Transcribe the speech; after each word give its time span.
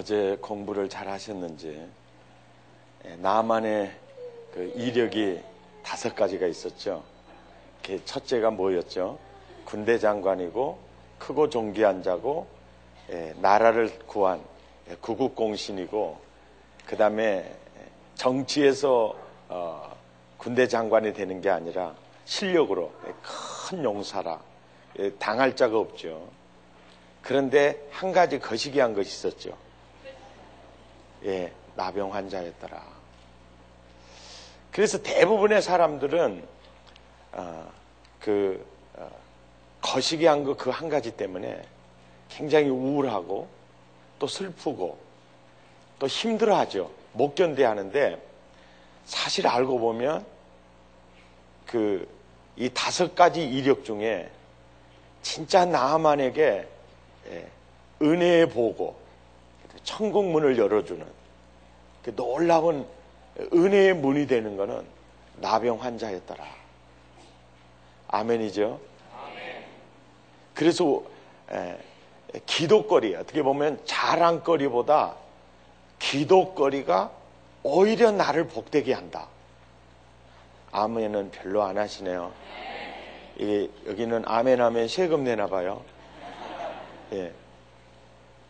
어제 0.00 0.38
공부를 0.40 0.88
잘 0.88 1.08
하셨는지 1.08 1.86
예, 3.04 3.16
나만의 3.16 3.92
그 4.54 4.72
이력이 4.74 5.42
다섯 5.82 6.14
가지가 6.14 6.46
있었죠. 6.46 7.04
첫째가 8.06 8.50
뭐였죠? 8.50 9.18
군대 9.66 9.98
장관이고 9.98 10.78
크고 11.18 11.50
존귀한 11.50 12.02
자고 12.02 12.46
예, 13.10 13.34
나라를 13.42 13.90
구한 14.06 14.40
예, 14.88 14.96
구국공신이고 15.02 16.18
그 16.86 16.96
다음에 16.96 17.54
정치에서 18.14 19.14
어, 19.50 19.94
군대 20.38 20.66
장관이 20.66 21.12
되는 21.12 21.42
게 21.42 21.50
아니라 21.50 21.94
실력으로 22.24 22.90
큰 23.68 23.84
용사라 23.84 24.40
당할 25.18 25.54
자가 25.54 25.76
없죠. 25.78 26.26
그런데 27.20 27.86
한 27.90 28.12
가지 28.12 28.38
거시기한 28.38 28.94
것이 28.94 29.10
있었죠. 29.10 29.69
예, 31.24 31.52
나병 31.74 32.12
환자였더라. 32.14 32.82
그래서 34.70 35.02
대부분의 35.02 35.62
사람들은 35.62 36.44
어, 37.32 37.72
그 38.20 38.64
어, 38.94 39.10
거시기 39.80 40.26
한 40.26 40.44
거 40.44 40.54
그 40.54 40.70
한 40.70 40.88
가지 40.88 41.10
때문에 41.10 41.62
굉장히 42.28 42.68
우울하고 42.68 43.48
또 44.18 44.26
슬프고 44.26 44.98
또 45.98 46.06
힘들어하죠. 46.06 46.90
못 47.12 47.34
견뎌하는데 47.34 48.20
사실 49.04 49.46
알고 49.46 49.78
보면 49.78 50.24
그 51.66 52.06
이 52.56 52.68
다섯 52.74 53.14
가지 53.14 53.42
이력 53.42 53.84
중에 53.86 54.28
진짜 55.22 55.64
나만에게 55.64 56.68
예, 57.30 57.48
은혜의 58.02 58.50
보고 58.50 58.99
천국 59.84 60.26
문을 60.30 60.58
열어주는 60.58 61.04
그 62.02 62.14
놀라운 62.14 62.86
은혜의 63.52 63.94
문이 63.94 64.26
되는 64.26 64.56
것은 64.56 64.84
나병 65.36 65.80
환자였더라. 65.80 66.44
아멘이죠. 68.08 68.80
그래서 70.54 71.02
에, 71.50 71.78
기도거리 72.46 73.14
어떻게 73.14 73.42
보면 73.42 73.80
자랑거리보다 73.84 75.14
기도거리가 75.98 77.10
오히려 77.62 78.10
나를 78.10 78.48
복되게 78.48 78.92
한다. 78.92 79.28
아멘은 80.72 81.30
별로 81.30 81.62
안 81.62 81.78
하시네요. 81.78 82.32
이, 83.38 83.70
여기는 83.86 84.24
아멘 84.26 84.60
하면 84.60 84.88
세금 84.88 85.24
내나 85.24 85.46
봐요. 85.46 85.82
예. 87.12 87.32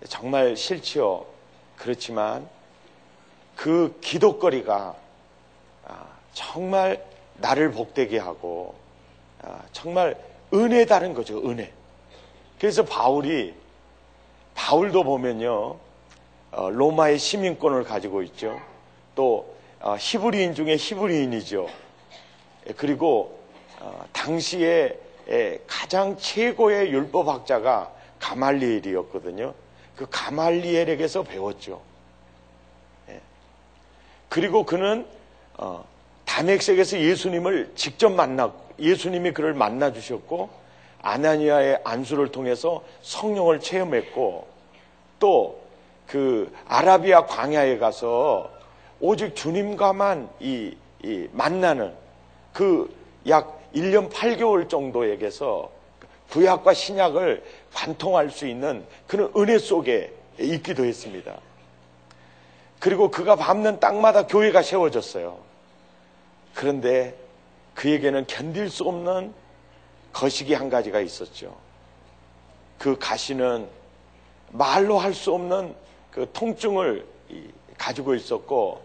정말 0.09 0.57
싫지요. 0.57 1.27
그렇지만 1.77 2.49
그 3.57 3.99
기도거리가 4.01 4.97
아, 5.87 6.07
정말 6.33 7.05
나를 7.37 7.73
복되게 7.73 8.19
하고 8.19 8.75
아, 9.43 9.63
정말 9.73 10.17
은혜다는 10.53 11.15
거죠. 11.15 11.39
은혜. 11.49 11.73
그래서 12.59 12.85
바울이 12.85 13.55
바울도 14.55 15.05
보면요 15.05 15.77
어, 16.53 16.71
로마의 16.71 17.19
시민권을 17.19 17.85
가지고 17.85 18.23
있죠. 18.23 18.61
또 19.15 19.55
어, 19.81 19.97
히브리인 19.99 20.55
중에 20.55 20.77
히브리인이죠. 20.77 21.69
예, 22.69 22.73
그리고 22.73 23.39
어, 23.81 24.05
당시에 24.13 24.99
가장 25.67 26.17
최고의 26.17 26.91
율법학자가 26.91 27.93
가말리엘이었거든요. 28.19 29.55
그 30.01 30.07
가말리엘에게서 30.11 31.25
배웠죠. 31.25 31.83
예. 33.11 33.21
그리고 34.31 34.65
그는 34.65 35.07
어, 35.59 35.85
담액색에서 36.25 36.99
예수님을 36.99 37.73
직접 37.75 38.11
만나 38.11 38.51
예수님이 38.79 39.33
그를 39.33 39.53
만나 39.53 39.93
주셨고 39.93 40.49
아나니아의 41.03 41.83
안수를 41.85 42.33
통해서 42.33 42.83
성령을 43.03 43.61
체험했고 43.61 44.49
또 45.19 45.61
그 46.11 46.53
아라비아 46.67 47.27
광야에 47.27 47.79
가서 47.79 48.51
오직 48.99 49.37
주님과만 49.37 50.29
이, 50.41 50.75
이 51.05 51.29
만나는 51.33 51.93
그 52.53 52.93
약 53.29 53.61
1년 53.75 54.11
8개월 54.11 54.69
정도에게서 54.69 55.71
구약과 56.31 56.75
신약을 56.75 57.45
관통할 57.73 58.31
수 58.31 58.47
있는 58.47 58.85
그런 59.07 59.33
은혜 59.37 59.59
속에 59.59 60.13
있기도 60.39 60.85
했습니다. 60.85 61.37
그리고 62.79 63.11
그가 63.11 63.37
밟는 63.37 63.81
땅마다 63.81 64.27
교회가 64.27 64.63
세워졌어요. 64.63 65.39
그런데 66.55 67.15
그에게는 67.75 68.27
견딜 68.27 68.71
수 68.71 68.85
없는 68.85 69.33
거시기 70.13 70.55
한 70.55 70.71
가지가 70.71 71.01
있었죠. 71.01 71.57
그 72.79 72.99
가시는 72.99 73.69
말로 74.51 74.99
할 74.99 75.15
수 75.15 75.33
없는 75.33 75.75
그 76.11 76.29
통증을 76.33 77.07
가지고 77.79 78.15
있었고 78.15 78.83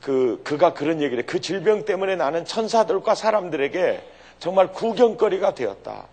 그 0.00 0.40
그가 0.42 0.72
그런 0.72 1.00
얘기를 1.02 1.24
그 1.26 1.40
질병 1.40 1.84
때문에 1.84 2.16
나는 2.16 2.44
천사들과 2.44 3.14
사람들에게 3.14 4.02
정말 4.38 4.72
구경거리가 4.72 5.54
되었다. 5.54 6.06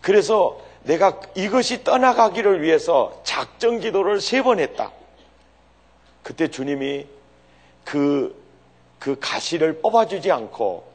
그래서 0.00 0.60
내가 0.82 1.20
이것이 1.34 1.84
떠나가기를 1.84 2.62
위해서 2.62 3.20
작정 3.24 3.80
기도를 3.80 4.20
세 4.20 4.42
번 4.42 4.58
했다. 4.58 4.92
그때 6.22 6.48
주님이 6.48 7.06
그, 7.84 8.34
그 8.98 9.18
가시를 9.18 9.80
뽑아주지 9.80 10.30
않고 10.30 10.90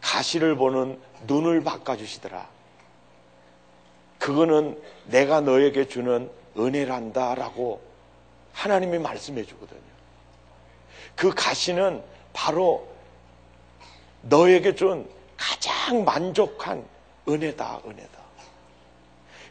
가시를 0.00 0.56
보는 0.56 1.00
눈을 1.26 1.62
바꿔주시더라. 1.64 2.46
그거는 4.18 4.80
내가 5.06 5.40
너에게 5.40 5.86
주는 5.88 6.30
은혜란다라고 6.58 7.80
하나님이 8.52 8.98
말씀해 8.98 9.44
주거든요. 9.44 9.80
그 11.14 11.32
가시는 11.34 12.02
바로 12.32 12.88
너에게 14.22 14.74
준 14.74 15.08
가장 15.36 16.04
만족한 16.04 16.84
은혜다, 17.28 17.80
은혜다. 17.86 18.15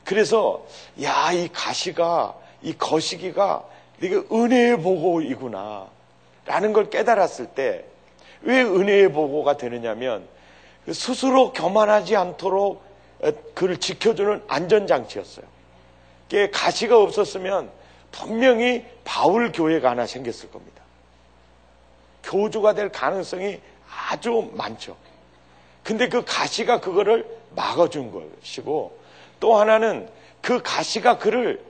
그래서 0.06 0.66
야 1.02 1.34
이 1.34 1.50
가시가 1.52 2.36
이 2.62 2.78
거시기가 2.78 3.66
이게 4.02 4.16
은혜의 4.32 4.82
보고이구나 4.82 5.88
라는 6.46 6.72
걸 6.72 6.90
깨달았을 6.90 7.48
때 7.48 7.86
왜 8.46 8.62
은혜의 8.62 9.12
보고가 9.12 9.58
되느냐면 9.58 10.28
스스로 10.92 11.52
교만하지 11.52 12.16
않도록 12.16 12.84
그를 13.56 13.78
지켜주는 13.78 14.44
안전장치였어요. 14.48 15.46
가시가 16.52 17.02
없었으면 17.02 17.72
분명히 18.12 18.86
바울 19.04 19.52
교회가 19.52 19.92
하나 19.92 20.06
생겼을 20.06 20.52
겁니다. 20.52 20.84
교주가 22.24 22.74
될 22.74 22.90
가능성이 22.90 23.60
아주 24.10 24.52
많죠. 24.54 24.96
근데 25.84 26.08
그 26.08 26.24
가시가 26.24 26.82
그거를 26.82 27.26
막아준 27.56 28.12
것이고 28.12 28.98
또 29.40 29.58
하나는 29.58 30.08
그 30.42 30.62
가시가 30.62 31.18
그를 31.18 31.64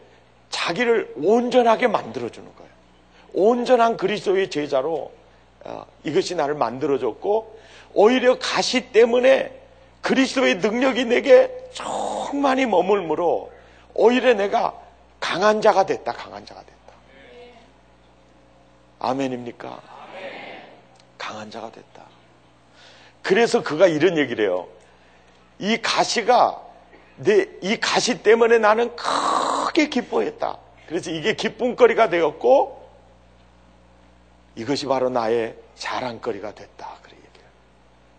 자기를 0.50 1.14
온전하게 1.18 1.88
만들어주는 1.88 2.56
거예요. 2.56 2.72
온전한 3.34 3.98
그리스도의 3.98 4.50
제자로 4.50 5.12
어, 5.64 5.86
이것이 6.03 6.36
나를 6.36 6.56
만들어줬고 6.56 7.59
오히려 7.94 8.38
가시 8.40 8.92
때문에 8.92 9.52
그리스도의 10.02 10.58
능력이 10.58 11.06
내게 11.06 11.52
충만히 11.72 12.66
머물므로 12.66 13.52
오히려 13.94 14.34
내가 14.34 14.80
강한 15.20 15.62
자가 15.62 15.86
됐다. 15.86 16.14
강한 16.14 16.46
자가 16.46 16.61
됐다. 16.61 16.76
아멘입니까? 19.00 19.82
강한 21.18 21.50
자가 21.50 21.72
됐다. 21.72 22.03
그래서 23.23 23.64
그가 23.64 23.88
이런 23.88 24.18
얘기를 24.18 24.46
해요. 24.46 24.68
이 25.58 25.78
가시가 25.82 26.61
내 27.17 27.47
이 27.62 27.78
가시 27.79 28.22
때문에 28.22 28.58
나는 28.59 28.96
크게 28.96 29.90
기뻐했다. 29.90 30.58
그래서 30.88 31.09
이게 31.09 31.34
기쁨거리가 31.35 32.09
되었고 32.09 32.88
이것이 34.56 34.85
바로 34.85 35.09
나의 35.09 35.56
자랑거리가 35.76 36.53
됐다. 36.53 36.97
그래 37.02 37.16
얘기해요. 37.17 37.50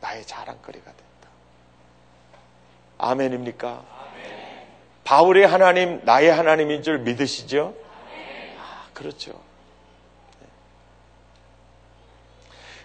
나의 0.01 0.27
자랑거리가 0.27 0.85
됐다. 0.85 1.29
아멘입니까? 2.99 3.69
아멘. 3.69 4.67
바울의 5.05 5.47
하나님 5.47 6.01
나의 6.05 6.33
하나님인 6.33 6.83
줄 6.83 6.99
믿으시죠? 6.99 7.75
아, 8.59 8.89
그렇죠. 8.93 9.33
네. 10.41 10.47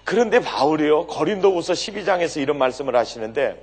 그런데 0.04 0.40
바울이요, 0.40 1.08
거린도후서 1.08 1.74
12장에서 1.74 2.40
이런 2.40 2.58
말씀을 2.58 2.96
하시는데, 2.96 3.62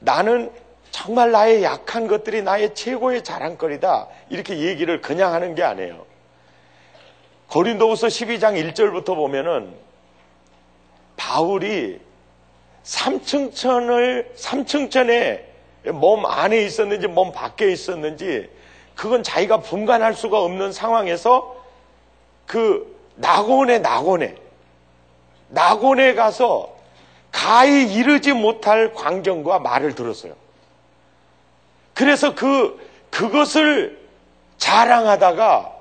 나는 0.00 0.50
정말 0.96 1.30
나의 1.30 1.62
약한 1.62 2.06
것들이 2.06 2.40
나의 2.40 2.74
최고의 2.74 3.22
자랑거리다. 3.22 4.08
이렇게 4.30 4.60
얘기를 4.60 5.02
그냥 5.02 5.34
하는 5.34 5.54
게 5.54 5.62
아니에요. 5.62 6.06
고린도후서 7.48 8.06
12장 8.06 8.72
1절부터 8.72 9.14
보면은 9.14 9.74
바울이 11.18 12.00
삼층천을 12.82 14.32
삼층천에 14.36 15.46
몸 15.92 16.24
안에 16.24 16.62
있었는지 16.62 17.08
몸 17.08 17.30
밖에 17.30 17.70
있었는지 17.70 18.48
그건 18.94 19.22
자기가 19.22 19.58
분간할 19.58 20.14
수가 20.14 20.40
없는 20.40 20.72
상황에서 20.72 21.62
그 22.46 22.96
낙원에 23.16 23.80
낙원에 23.80 24.34
낙원에 25.50 26.14
가서 26.14 26.74
가히 27.30 27.92
이르지 27.92 28.32
못할 28.32 28.94
광경과 28.94 29.58
말을 29.58 29.94
들었어요. 29.94 30.45
그래서 31.96 32.34
그, 32.34 32.78
그것을 33.10 33.98
자랑하다가 34.58 35.74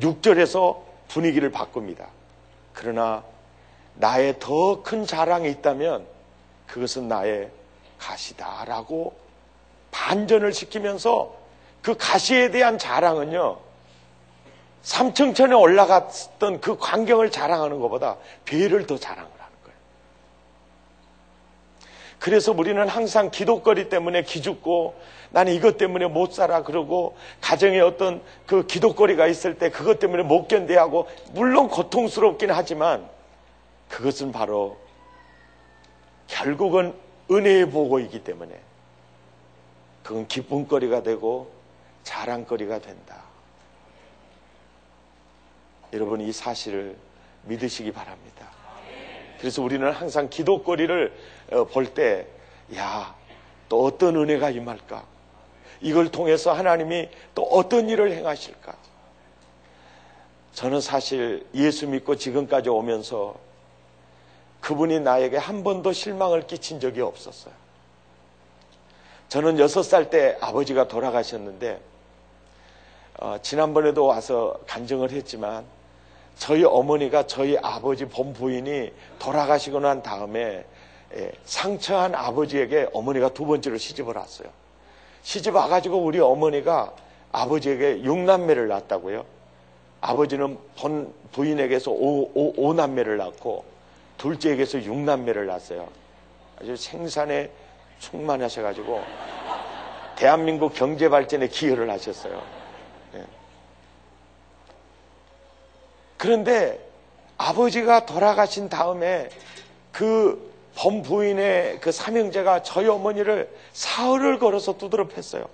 6절에서 0.00 0.78
분위기를 1.08 1.50
바꿉니다. 1.50 2.06
그러나 2.72 3.22
나의 3.96 4.38
더 4.38 4.82
큰 4.82 5.04
자랑이 5.04 5.50
있다면 5.50 6.06
그것은 6.66 7.06
나의 7.06 7.50
가시다라고 7.98 9.14
반전을 9.90 10.54
시키면서 10.54 11.34
그 11.82 11.94
가시에 11.94 12.50
대한 12.50 12.78
자랑은요, 12.78 13.58
삼층천에 14.82 15.54
올라갔던 15.54 16.62
그 16.62 16.78
광경을 16.78 17.30
자랑하는 17.30 17.78
것보다 17.80 18.16
배를 18.46 18.86
더 18.86 18.98
자랑을 18.98 19.37
그래서 22.28 22.52
우리는 22.52 22.86
항상 22.86 23.30
기독거리 23.30 23.88
때문에 23.88 24.22
기죽고 24.22 24.94
나는 25.30 25.54
이것 25.54 25.78
때문에 25.78 26.08
못 26.08 26.34
살아 26.34 26.62
그러고 26.62 27.16
가정에 27.40 27.80
어떤 27.80 28.22
그 28.44 28.66
기독거리가 28.66 29.26
있을 29.28 29.56
때 29.56 29.70
그것 29.70 29.98
때문에 29.98 30.24
못 30.24 30.46
견뎌 30.46 30.78
하고 30.78 31.08
물론 31.32 31.68
고통스럽긴 31.68 32.50
하지만 32.50 33.08
그것은 33.88 34.30
바로 34.30 34.76
결국은 36.26 36.92
은혜의 37.30 37.70
보고이기 37.70 38.22
때문에 38.24 38.60
그건 40.02 40.28
기쁨거리가 40.28 41.02
되고 41.02 41.50
자랑거리가 42.02 42.80
된다. 42.80 43.22
여러분 45.94 46.20
이 46.20 46.30
사실을 46.30 46.94
믿으시기 47.44 47.90
바랍니다. 47.90 48.50
그래서 49.40 49.62
우리는 49.62 49.90
항상 49.90 50.28
기도거리를 50.28 51.12
어, 51.12 51.37
볼 51.50 51.86
때, 51.94 52.26
야, 52.76 53.14
또 53.68 53.84
어떤 53.84 54.16
은혜가 54.16 54.50
임할까? 54.50 55.04
이걸 55.80 56.10
통해서 56.10 56.52
하나님이 56.52 57.08
또 57.34 57.42
어떤 57.44 57.88
일을 57.88 58.12
행하실까? 58.12 58.74
저는 60.52 60.80
사실 60.80 61.46
예수 61.54 61.86
믿고 61.86 62.16
지금까지 62.16 62.68
오면서 62.68 63.36
그분이 64.60 65.00
나에게 65.00 65.36
한 65.36 65.62
번도 65.62 65.92
실망을 65.92 66.46
끼친 66.46 66.80
적이 66.80 67.02
없었어요. 67.02 67.54
저는 69.28 69.58
여섯 69.58 69.82
살 69.82 70.10
때 70.10 70.36
아버지가 70.40 70.88
돌아가셨는데, 70.88 71.80
어, 73.20 73.36
지난번에도 73.42 74.06
와서 74.06 74.58
간증을 74.66 75.12
했지만, 75.12 75.64
저희 76.36 76.64
어머니가 76.64 77.26
저희 77.26 77.56
아버지 77.58 78.06
본 78.06 78.32
부인이 78.32 78.92
돌아가시고 79.18 79.80
난 79.80 80.02
다음에 80.02 80.38
예, 80.40 80.64
상처한 81.44 82.14
아버지에게 82.14 82.88
어머니가 82.92 83.30
두 83.30 83.46
번째로 83.46 83.78
시집을 83.78 84.16
왔어요. 84.16 84.48
시집 85.22 85.54
와가지고 85.54 85.98
우리 85.98 86.20
어머니가 86.20 86.92
아버지에게 87.32 88.02
6남매를 88.02 88.68
낳았다고요. 88.68 89.24
아버지는 90.00 90.58
본 90.76 91.12
부인에게서 91.32 91.90
5, 91.90 92.30
5, 92.34 92.54
5남매를 92.54 93.16
낳고 93.16 93.64
둘째에게서 94.16 94.78
6남매를 94.78 95.46
낳았어요. 95.46 95.88
아주 96.60 96.76
생산에 96.76 97.50
충만하셔가지고 97.98 99.02
대한민국 100.16 100.74
경제 100.74 101.08
발전에 101.08 101.48
기여를 101.48 101.90
하셨어요. 101.90 102.42
그런데 106.16 106.84
아버지가 107.36 108.04
돌아가신 108.04 108.68
다음에 108.68 109.28
그 109.92 110.47
범부인의 110.78 111.80
그 111.80 111.90
삼형제가 111.90 112.62
저희 112.62 112.86
어머니를 112.86 113.52
사흘을 113.72 114.38
걸어서 114.38 114.78
두드러 114.78 115.08
팼어요. 115.08 115.48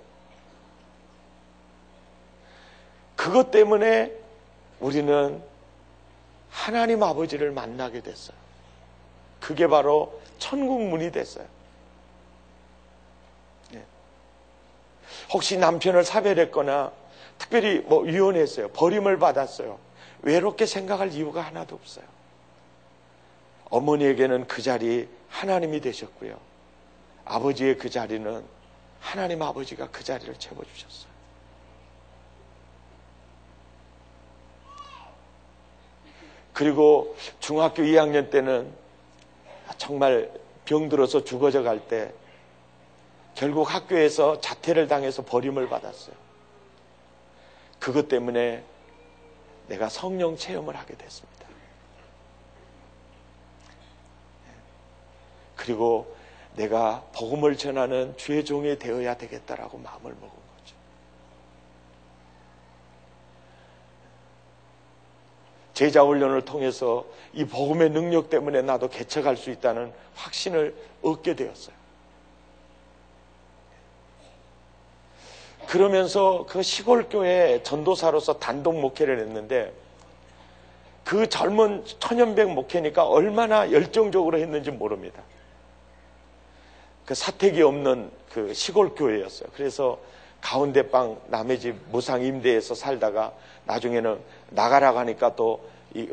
그것 3.15 3.49
때문에 3.49 4.11
우리는 4.79 5.41
하나님 6.51 7.01
아버지를 7.01 7.51
만나게 7.51 8.01
됐어요. 8.01 8.37
그게 9.39 9.67
바로 9.67 10.21
천국 10.37 10.83
문이 10.83 11.11
됐어요. 11.11 11.45
예. 13.73 13.83
혹시 15.33 15.57
남편을 15.57 16.03
사별했거나 16.03 16.91
특별히 17.39 17.79
뭐 17.79 18.05
이혼했어요. 18.05 18.69
버림을 18.69 19.17
받았어요. 19.17 19.79
외롭게 20.21 20.67
생각할 20.67 21.13
이유가 21.13 21.41
하나도 21.41 21.75
없어요. 21.75 22.05
어머니에게는 23.69 24.47
그 24.47 24.61
자리 24.61 25.09
하나님이 25.29 25.81
되셨고요. 25.81 26.39
아버지의 27.25 27.77
그 27.77 27.89
자리는 27.89 28.43
하나님 28.99 29.41
아버지가 29.41 29.89
그 29.91 30.03
자리를 30.03 30.33
채워주셨어요. 30.37 31.15
그리고 36.53 37.15
중학교 37.39 37.83
2학년 37.83 38.29
때는 38.31 38.73
정말 39.77 40.31
병들어서 40.65 41.23
죽어져 41.23 41.63
갈 41.63 41.87
때 41.87 42.13
결국 43.35 43.73
학교에서 43.73 44.39
자퇴를 44.39 44.87
당해서 44.87 45.23
버림을 45.25 45.67
받았어요. 45.67 46.15
그것 47.79 48.07
때문에 48.07 48.63
내가 49.67 49.89
성령 49.89 50.37
체험을 50.37 50.75
하게 50.77 50.95
됐습니다. 50.95 51.34
그리고 55.55 56.15
내가 56.55 57.03
복음을 57.13 57.57
전하는 57.57 58.15
주의 58.17 58.43
종이 58.45 58.77
되어야 58.77 59.17
되겠다라고 59.17 59.77
마음을 59.77 60.13
먹은 60.13 60.29
거죠. 60.29 60.75
제자 65.73 66.03
훈련을 66.03 66.45
통해서 66.45 67.05
이 67.33 67.45
복음의 67.45 67.89
능력 67.89 68.29
때문에 68.29 68.61
나도 68.61 68.89
개척할 68.89 69.35
수 69.35 69.49
있다는 69.49 69.91
확신을 70.15 70.75
얻게 71.01 71.35
되었어요. 71.35 71.75
그러면서 75.67 76.45
그 76.47 76.61
시골 76.61 77.09
교회 77.09 77.61
전도사로서 77.63 78.39
단독 78.39 78.79
목회를 78.79 79.19
했는데 79.19 79.73
그 81.03 81.27
젊은 81.27 81.83
천연백 81.99 82.49
목회니까 82.51 83.05
얼마나 83.05 83.71
열정적으로 83.71 84.37
했는지 84.37 84.71
모릅니다. 84.71 85.21
그 87.05 87.13
사택이 87.13 87.61
없는 87.61 88.11
그 88.31 88.53
시골 88.53 88.95
교회였어요. 88.95 89.49
그래서 89.55 89.99
가운데 90.41 90.89
방 90.89 91.19
남의 91.27 91.59
집 91.59 91.75
무상 91.91 92.23
임대에서 92.23 92.75
살다가 92.75 93.33
나중에는 93.65 94.19
나가라고 94.49 94.99
하니까 94.99 95.35
또 95.35 95.67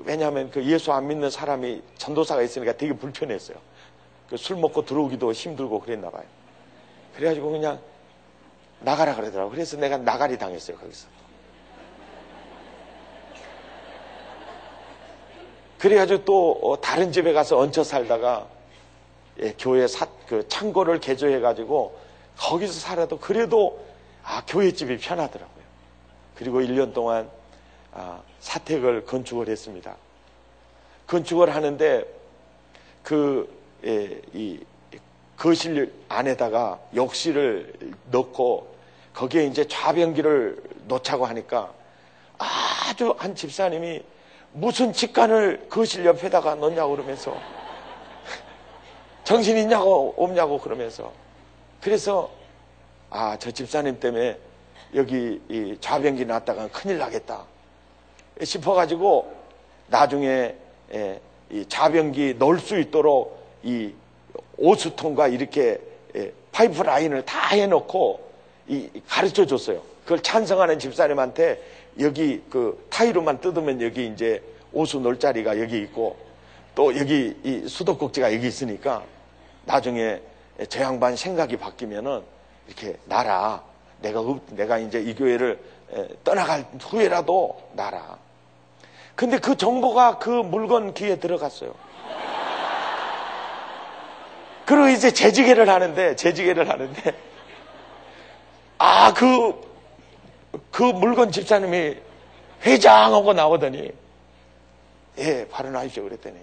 왜냐하면 0.04 0.50
그 0.50 0.64
예수 0.64 0.92
안 0.92 1.08
믿는 1.08 1.28
사람이 1.30 1.82
전도사가 1.98 2.42
있으니까 2.42 2.72
되게 2.76 2.92
불편했어요. 2.92 3.56
그 4.28 4.36
술 4.36 4.56
먹고 4.56 4.86
들어오기도 4.86 5.32
힘들고 5.32 5.80
그랬나 5.80 6.08
봐요. 6.08 6.24
그래가지고 7.16 7.50
그냥 7.50 7.78
나가라 8.80 9.14
그러더라고. 9.14 9.50
그래서 9.50 9.76
내가 9.76 9.98
나가리 9.98 10.38
당했어요, 10.38 10.78
거기서. 10.78 11.06
그래가지고 15.78 16.24
또 16.24 16.58
어, 16.62 16.80
다른 16.80 17.12
집에 17.12 17.32
가서 17.34 17.58
얹혀 17.58 17.84
살다가 17.84 18.46
예, 19.42 19.54
교회 19.58 19.86
사, 19.88 20.06
그 20.28 20.46
창고를 20.48 21.00
개조해가지고 21.00 21.98
거기서 22.38 22.72
살아도 22.72 23.18
그래도 23.18 23.84
아, 24.22 24.42
교회 24.46 24.72
집이 24.72 24.98
편하더라고요. 24.98 25.62
그리고 26.36 26.60
1년 26.60 26.94
동안 26.94 27.28
아, 27.92 28.20
사택을 28.40 29.04
건축을 29.04 29.48
했습니다. 29.48 29.96
건축을 31.06 31.54
하는데 31.54 32.04
그, 33.02 33.52
예, 33.84 34.22
이 34.32 34.60
거실 35.36 35.92
안에다가 36.08 36.78
욕실을 36.94 37.72
넣고 38.12 38.72
거기에 39.12 39.44
이제 39.46 39.66
좌변기를 39.66 40.62
놓자고 40.86 41.26
하니까 41.26 41.72
아주 42.38 43.14
한 43.18 43.34
집사님이 43.34 44.02
무슨 44.52 44.92
직관을 44.92 45.66
거실 45.68 46.04
옆에다가 46.04 46.54
놓냐고 46.54 46.92
그러면서 46.92 47.36
정신 49.24 49.56
있냐고 49.58 50.14
없냐고 50.16 50.58
그러면서 50.58 51.12
그래서 51.80 52.30
아, 53.10 53.36
저 53.38 53.50
집사님 53.50 54.00
때문에 54.00 54.38
여기 54.94 55.40
이 55.48 55.76
좌변기 55.80 56.24
났다가 56.24 56.68
큰일 56.68 56.98
나겠다 56.98 57.44
싶어가지고 58.42 59.32
나중에 59.88 60.54
예, 60.94 61.20
이 61.50 61.64
좌변기 61.68 62.36
넣을 62.38 62.58
수 62.58 62.78
있도록 62.78 63.38
이 63.62 63.92
오수통과 64.56 65.28
이렇게 65.28 65.78
예, 66.16 66.32
파이프 66.52 66.82
라인을 66.82 67.24
다 67.24 67.48
해놓고 67.48 68.20
이 68.68 68.88
가르쳐 69.06 69.46
줬어요. 69.46 69.82
그걸 70.04 70.22
찬성하는 70.22 70.78
집사님한테 70.78 71.62
여기 72.00 72.42
그 72.50 72.86
타이로만 72.90 73.40
뜯으면 73.40 73.80
여기 73.82 74.06
이제 74.06 74.42
오수 74.72 75.00
놀 75.00 75.18
자리가 75.18 75.60
여기 75.60 75.78
있고 75.78 76.16
또 76.74 76.96
여기 76.98 77.36
이 77.44 77.68
수도꼭지가 77.68 78.32
여기 78.34 78.46
있으니까 78.46 79.02
나중에 79.64 80.20
저 80.68 80.80
양반 80.82 81.16
생각이 81.16 81.56
바뀌면은 81.56 82.22
이렇게 82.66 82.96
나라 83.04 83.62
내가 84.00 84.20
내가 84.50 84.78
이제 84.78 85.00
이 85.00 85.14
교회를 85.14 85.58
떠나갈 86.24 86.64
후에라도 86.80 87.60
나라. 87.72 88.18
근데 89.14 89.38
그 89.38 89.56
정보가 89.56 90.18
그 90.18 90.30
물건 90.30 90.94
귀에 90.94 91.16
들어갔어요. 91.16 91.74
그리고 94.64 94.88
이제 94.88 95.10
재지개를 95.10 95.68
하는데 95.68 96.16
재지개를 96.16 96.68
하는데 96.68 97.14
아 98.78 99.12
그그 99.12 99.60
그 100.70 100.82
물건 100.82 101.30
집사님이 101.30 101.96
회장하고 102.64 103.32
나오더니 103.32 103.90
예 105.18 105.46
발언하십시오 105.48 106.04
그랬더니 106.04 106.36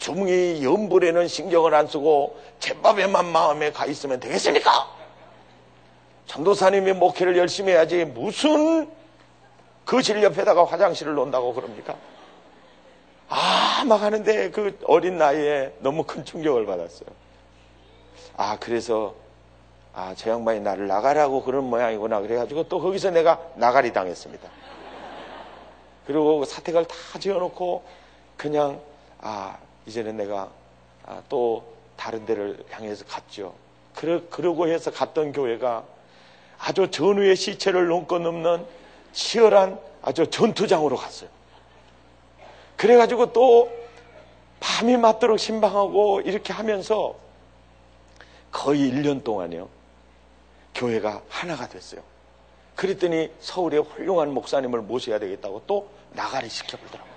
중이 0.00 0.64
연불에는 0.64 1.28
신경을 1.28 1.74
안 1.74 1.86
쓰고 1.86 2.40
제밥에만 2.58 3.30
마음에 3.30 3.70
가 3.70 3.84
있으면 3.84 4.18
되겠습니까? 4.18 4.88
전도사님이 6.26 6.94
목회를 6.94 7.36
열심히 7.36 7.72
해야지 7.72 8.06
무슨 8.06 8.90
거실 9.84 10.22
옆에다가 10.22 10.64
화장실을 10.64 11.14
놓는다고 11.14 11.52
그럽니까? 11.52 11.96
아, 13.28 13.84
막 13.86 14.00
하는데 14.00 14.50
그 14.50 14.78
어린 14.86 15.18
나이에 15.18 15.74
너무 15.80 16.04
큰 16.04 16.24
충격을 16.24 16.64
받았어요. 16.64 17.08
아, 18.38 18.56
그래서, 18.58 19.14
아, 19.92 20.14
저 20.16 20.30
양반이 20.30 20.60
나를 20.60 20.86
나가라고 20.86 21.42
그런 21.42 21.64
모양이구나. 21.64 22.20
그래가지고 22.20 22.68
또 22.68 22.80
거기서 22.80 23.10
내가 23.10 23.38
나가리 23.54 23.92
당했습니다. 23.92 24.48
그리고 26.06 26.44
사택을 26.44 26.86
다 26.86 26.96
지어놓고 27.18 27.84
그냥, 28.38 28.80
아, 29.20 29.58
이제는 29.86 30.16
내가 30.16 30.50
아, 31.06 31.22
또 31.28 31.64
다른 31.96 32.24
데를 32.24 32.64
향해서 32.70 33.04
갔죠. 33.04 33.54
그러, 33.94 34.26
그러고 34.28 34.68
해서 34.68 34.90
갔던 34.90 35.32
교회가 35.32 35.84
아주 36.58 36.90
전후의 36.90 37.36
시체를 37.36 37.88
넘고 37.88 38.18
넘는 38.18 38.64
치열한 39.12 39.78
아주 40.02 40.28
전투장으로 40.28 40.96
갔어요. 40.96 41.28
그래가지고 42.76 43.32
또 43.32 43.70
밤이 44.60 44.96
맞도록 44.96 45.38
신방하고 45.38 46.22
이렇게 46.22 46.52
하면서 46.52 47.16
거의 48.50 48.90
1년 48.90 49.24
동안요. 49.24 49.68
교회가 50.74 51.22
하나가 51.28 51.68
됐어요. 51.68 52.02
그랬더니 52.74 53.30
서울에 53.40 53.78
훌륭한 53.78 54.32
목사님을 54.32 54.80
모셔야 54.80 55.18
되겠다고 55.18 55.64
또 55.66 55.90
나가리 56.12 56.48
시켜보더라고요. 56.48 57.09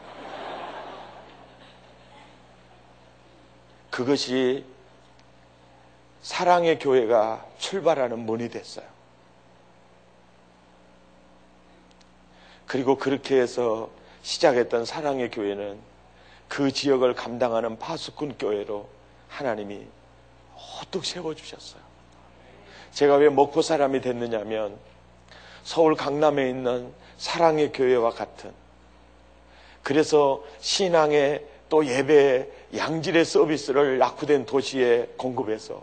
그것이 3.93 4.65
사랑의 6.23 6.79
교회가 6.79 7.45
출발하는 7.59 8.17
문이 8.17 8.49
됐어요. 8.49 8.85
그리고 12.65 12.97
그렇게 12.97 13.39
해서 13.39 13.91
시작했던 14.23 14.85
사랑의 14.85 15.29
교회는 15.29 15.77
그 16.47 16.71
지역을 16.71 17.13
감당하는 17.13 17.77
파수꾼 17.77 18.39
교회로 18.39 18.89
하나님이 19.29 19.85
호뚝 20.55 21.05
세워주셨어요. 21.05 21.81
제가 22.93 23.17
왜 23.17 23.29
먹고 23.29 23.61
사람이 23.61 24.01
됐느냐면 24.01 24.75
서울 25.63 25.93
강남에 25.95 26.49
있는 26.49 26.91
사랑의 27.19 27.71
교회와 27.71 28.09
같은 28.09 28.53
그래서 29.83 30.43
신앙의 30.61 31.52
또 31.73 31.87
예배 31.87 32.47
양질의 32.77 33.25
서비스를 33.25 33.97
낙후된 33.97 34.45
도시에 34.45 35.09
공급해서 35.17 35.81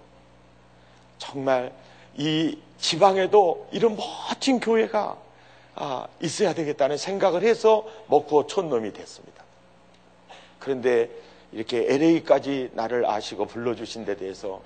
정말 1.19 1.73
이 2.17 2.57
지방에도 2.79 3.67
이런 3.73 3.97
멋진 3.97 4.61
교회가 4.61 5.17
아, 5.75 6.07
있어야 6.21 6.55
되겠다는 6.55 6.97
생각을 6.97 7.43
해서 7.43 7.85
먹고 8.07 8.47
촌놈이 8.47 8.93
됐습니다. 8.93 9.43
그런데 10.61 11.11
이렇게 11.51 11.79
LA까지 11.93 12.71
나를 12.75 13.05
아시고 13.05 13.47
불러주신 13.47 14.05
데 14.05 14.17
대해서 14.17 14.63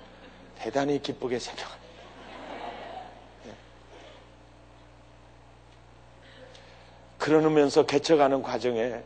대단히 0.59 1.01
기쁘게 1.01 1.39
생각합니다. 1.39 1.91
네. 3.45 3.51
그러면서 7.17 7.87
개척하는 7.87 8.43
과정에 8.43 9.01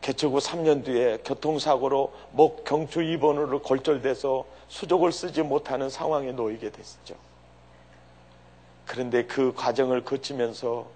개척 0.00 0.32
후 0.32 0.38
3년 0.38 0.84
뒤에 0.84 1.18
교통사고로 1.24 2.12
목 2.32 2.64
경추 2.64 3.02
입원으로 3.02 3.60
골절돼서 3.62 4.46
수족을 4.68 5.12
쓰지 5.12 5.42
못하는 5.42 5.90
상황에 5.90 6.32
놓이게 6.32 6.70
됐죠. 6.70 7.14
그런데 8.86 9.24
그 9.26 9.52
과정을 9.54 10.04
거치면서 10.04 10.88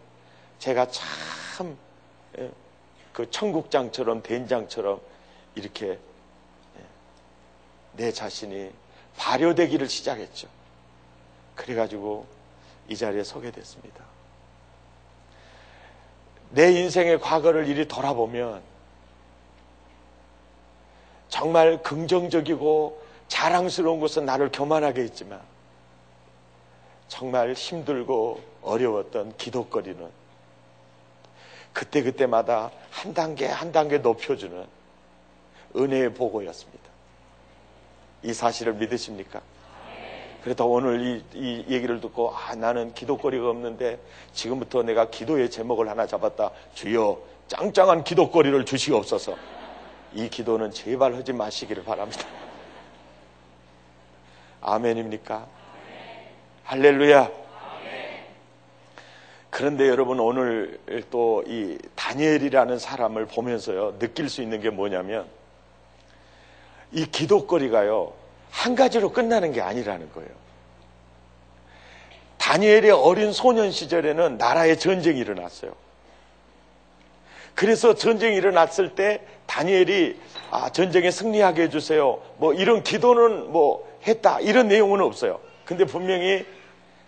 제가 0.58 0.88
참그 0.88 1.76
예, 2.38 2.50
청국장처럼 3.30 4.22
된장처럼 4.22 5.00
이렇게 5.54 5.90
예, 5.90 5.98
내 7.92 8.10
자신이 8.10 8.72
발효되기를 9.16 9.88
시작했죠. 9.88 10.48
그래가지고 11.54 12.26
이 12.88 12.96
자리에 12.96 13.22
서게 13.22 13.50
됐습니다. 13.50 14.04
내 16.50 16.72
인생의 16.72 17.20
과거를 17.20 17.68
이리 17.68 17.86
돌아보면 17.86 18.73
정말 21.34 21.82
긍정적이고 21.82 23.02
자랑스러운 23.26 23.98
것은 23.98 24.24
나를 24.24 24.52
교만하게 24.52 25.00
했지만 25.00 25.40
정말 27.08 27.54
힘들고 27.54 28.40
어려웠던 28.62 29.36
기도거리는 29.36 30.08
그때그때마다 31.72 32.70
한 32.88 33.14
단계 33.14 33.48
한 33.48 33.72
단계 33.72 33.98
높여주는 33.98 34.64
은혜의 35.74 36.14
보고였습니다. 36.14 36.84
이 38.22 38.32
사실을 38.32 38.74
믿으십니까? 38.74 39.42
그래도 40.44 40.70
오늘 40.70 41.04
이, 41.04 41.24
이, 41.34 41.64
얘기를 41.68 42.00
듣고 42.00 42.32
아 42.32 42.54
나는 42.54 42.94
기도거리가 42.94 43.50
없는데 43.50 43.98
지금부터 44.34 44.84
내가 44.84 45.10
기도의 45.10 45.50
제목을 45.50 45.88
하나 45.88 46.06
잡았다. 46.06 46.52
주여 46.74 47.18
짱짱한 47.48 48.04
기도거리를 48.04 48.64
주시옵소서. 48.64 49.53
이 50.14 50.28
기도는 50.28 50.70
제발 50.70 51.14
하지 51.14 51.32
마시기를 51.32 51.84
바랍니다. 51.84 52.24
아멘입니까? 54.60 55.46
할렐루야. 56.64 57.30
그런데 59.50 59.88
여러분 59.88 60.18
오늘 60.18 60.80
또 61.10 61.42
이 61.46 61.78
다니엘이라는 61.94 62.78
사람을 62.78 63.26
보면서요 63.26 63.98
느낄 63.98 64.28
수 64.28 64.42
있는 64.42 64.60
게 64.60 64.70
뭐냐면 64.70 65.26
이 66.92 67.06
기도거리가요 67.06 68.12
한 68.50 68.74
가지로 68.74 69.12
끝나는 69.12 69.52
게 69.52 69.60
아니라는 69.60 70.12
거예요. 70.12 70.30
다니엘의 72.38 72.90
어린 72.90 73.32
소년 73.32 73.70
시절에는 73.70 74.38
나라에 74.38 74.76
전쟁이 74.76 75.18
일어났어요. 75.20 75.72
그래서 77.54 77.94
전쟁이 77.94 78.36
일어났을 78.36 78.94
때 78.94 79.20
다니엘이 79.46 80.18
아, 80.50 80.70
전쟁에 80.70 81.10
승리하게 81.10 81.62
해주세요. 81.64 82.20
뭐 82.38 82.52
이런 82.54 82.82
기도는 82.82 83.50
뭐 83.52 83.88
했다. 84.06 84.40
이런 84.40 84.68
내용은 84.68 85.00
없어요. 85.00 85.40
근데 85.64 85.84
분명히 85.84 86.44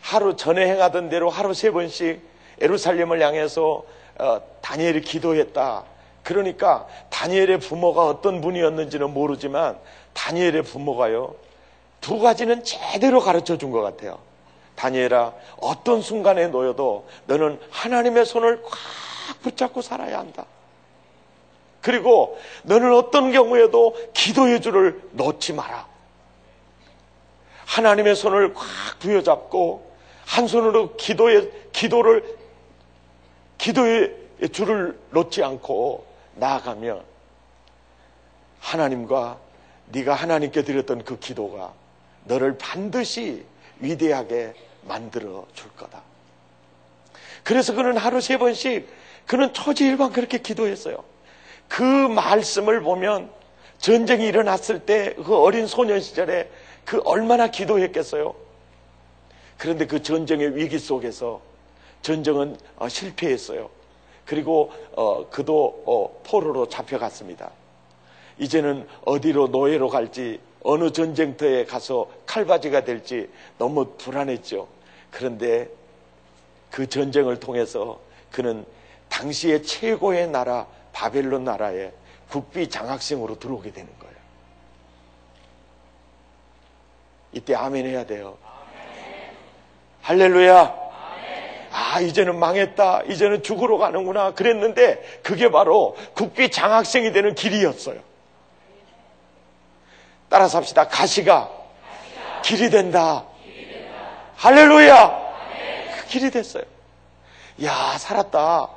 하루 0.01 0.37
전에 0.37 0.67
행하던 0.69 1.09
대로 1.09 1.31
하루 1.31 1.53
세 1.55 1.71
번씩 1.71 2.21
에루살렘을 2.61 3.21
향해서 3.21 3.85
어, 4.19 4.41
다니엘이 4.63 5.03
기도했다. 5.03 5.85
그러니까 6.23 6.87
다니엘의 7.11 7.61
부모가 7.61 8.07
어떤 8.07 8.41
분이었는지는 8.41 9.11
모르지만 9.13 9.79
다니엘의 10.13 10.63
부모가요. 10.63 11.35
두 12.01 12.19
가지는 12.19 12.65
제대로 12.65 13.21
가르쳐 13.21 13.59
준 13.59 13.71
것 13.71 13.83
같아요. 13.83 14.19
다니엘아, 14.77 15.33
어떤 15.61 16.03
순간에 16.03 16.49
놓여도 16.49 17.07
너는 17.27 17.59
하나님의 17.71 18.27
손을 18.27 18.63
꽉 18.63 18.71
붙잡고 19.43 19.83
살아야 19.83 20.19
한다. 20.19 20.47
그리고 21.81 22.39
너는 22.65 22.93
어떤 22.93 23.31
경우에도 23.31 23.95
기도의 24.13 24.61
줄을 24.61 25.01
놓지 25.13 25.53
마라. 25.53 25.87
하나님의 27.65 28.17
손을 28.17 28.55
꽉 28.55 28.65
부여잡고 28.99 29.91
한 30.25 30.49
손으로 30.49 30.97
기도의 30.97 31.51
기도를 31.73 32.37
기도의 33.59 34.17
줄을 34.53 34.99
놓지 35.11 35.43
않고 35.43 36.07
나아가며 36.35 37.03
하나님과 38.61 39.39
네가 39.87 40.15
하나님께 40.15 40.63
드렸던 40.63 41.05
그 41.05 41.19
기도가 41.19 41.73
너를 42.25 42.59
반드시 42.59 43.45
위대하게 43.79 44.55
만들어 44.83 45.47
줄 45.55 45.71
거다. 45.77 46.03
그래서 47.45 47.75
그는 47.75 47.97
하루 47.97 48.21
세 48.21 48.39
번씩 48.39 48.89
그는 49.27 49.53
초지일관 49.53 50.13
그렇게 50.13 50.39
기도했어요. 50.39 51.05
그 51.69 51.83
말씀을 51.83 52.81
보면 52.81 53.31
전쟁이 53.79 54.27
일어났을 54.27 54.81
때 54.81 55.15
그 55.17 55.37
어린 55.37 55.67
소년 55.67 56.01
시절에 56.01 56.49
그 56.85 57.01
얼마나 57.05 57.49
기도했겠어요. 57.49 58.35
그런데 59.59 59.87
그 59.87 60.03
전쟁의 60.03 60.57
위기 60.57 60.79
속에서 60.79 61.41
전쟁은 62.03 62.57
어, 62.77 62.89
실패했어요. 62.89 63.69
그리고 64.25 64.73
어, 64.95 65.29
그도 65.31 65.83
어, 65.87 66.21
포로로 66.25 66.69
잡혀갔습니다. 66.69 67.51
이제는 68.39 68.87
어디로 69.05 69.49
노예로 69.49 69.89
갈지 69.89 70.41
어느 70.63 70.93
전쟁터에 70.93 71.65
가서 71.65 72.09
칼바지가 72.27 72.85
될지 72.85 73.29
너무 73.59 73.87
불안했죠. 73.97 74.69
그런데 75.11 75.69
그 76.71 76.89
전쟁을 76.89 77.41
통해서 77.41 78.01
그는 78.31 78.65
당시의 79.17 79.63
최고의 79.63 80.29
나라 80.29 80.67
바벨론 80.93 81.45
나라에 81.45 81.91
국비 82.29 82.69
장학생으로 82.69 83.39
들어오게 83.39 83.73
되는 83.73 83.91
거예요. 83.99 84.17
이때 87.33 87.55
아멘 87.55 87.87
해야 87.87 88.05
돼요. 88.05 88.37
할렐루야. 90.03 90.87
아, 91.73 92.01
이제는 92.01 92.39
망했다. 92.39 93.03
이제는 93.09 93.43
죽으러 93.43 93.79
가는구나. 93.79 94.33
그랬는데 94.33 95.21
그게 95.23 95.51
바로 95.51 95.97
국비 96.15 96.51
장학생이 96.51 97.13
되는 97.13 97.35
길이었어요. 97.35 98.01
따라서 100.29 100.59
합시다. 100.59 100.89
가시가 100.89 101.51
길이 102.43 102.71
된다. 102.71 103.25
할렐루야. 104.37 105.27
그 106.01 106.07
길이 106.07 106.31
됐어요. 106.31 106.65
야, 107.63 107.97
살았다. 107.99 108.76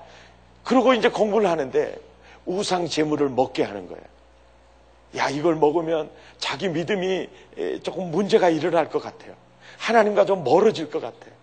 그러고 0.70 0.94
이제 0.94 1.10
공부를 1.10 1.50
하는데 1.50 2.00
우상 2.46 2.88
제물을 2.88 3.30
먹게 3.30 3.64
하는 3.64 3.88
거예요. 3.88 4.04
야, 5.18 5.28
이걸 5.28 5.56
먹으면 5.56 6.12
자기 6.38 6.70
믿음이 6.70 7.28
조금 7.82 8.12
문제가 8.12 8.50
일어날 8.50 8.88
것 8.88 9.02
같아요. 9.02 9.34
하나님과 9.80 10.26
좀 10.26 10.44
멀어질 10.44 10.92
것 10.92 11.02
같아요. 11.02 11.34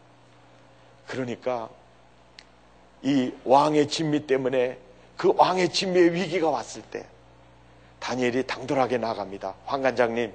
그러니까 1.08 1.68
이 3.02 3.32
왕의 3.42 3.88
진미 3.88 4.28
때문에 4.28 4.78
그 5.16 5.32
왕의 5.36 5.70
진미의 5.70 6.14
위기가 6.14 6.48
왔을 6.48 6.82
때 6.82 7.04
다니엘이 7.98 8.46
당돌하게 8.46 8.98
나갑니다. 8.98 9.54
황관장님, 9.64 10.32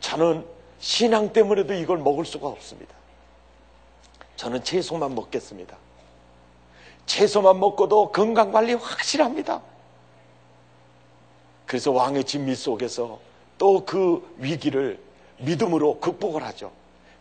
저는 0.00 0.44
신앙 0.80 1.32
때문에도 1.32 1.74
이걸 1.74 1.98
먹을 1.98 2.24
수가 2.24 2.48
없습니다. 2.48 2.92
저는 4.34 4.64
채소만 4.64 5.14
먹겠습니다. 5.14 5.76
채소만 7.06 7.58
먹고도 7.58 8.12
건강관리 8.12 8.74
확실합니다. 8.74 9.62
그래서 11.66 11.92
왕의 11.92 12.24
진미 12.24 12.54
속에서 12.54 13.20
또 13.58 13.84
그 13.84 14.34
위기를 14.38 14.98
믿음으로 15.38 16.00
극복을 16.00 16.42
하죠. 16.44 16.72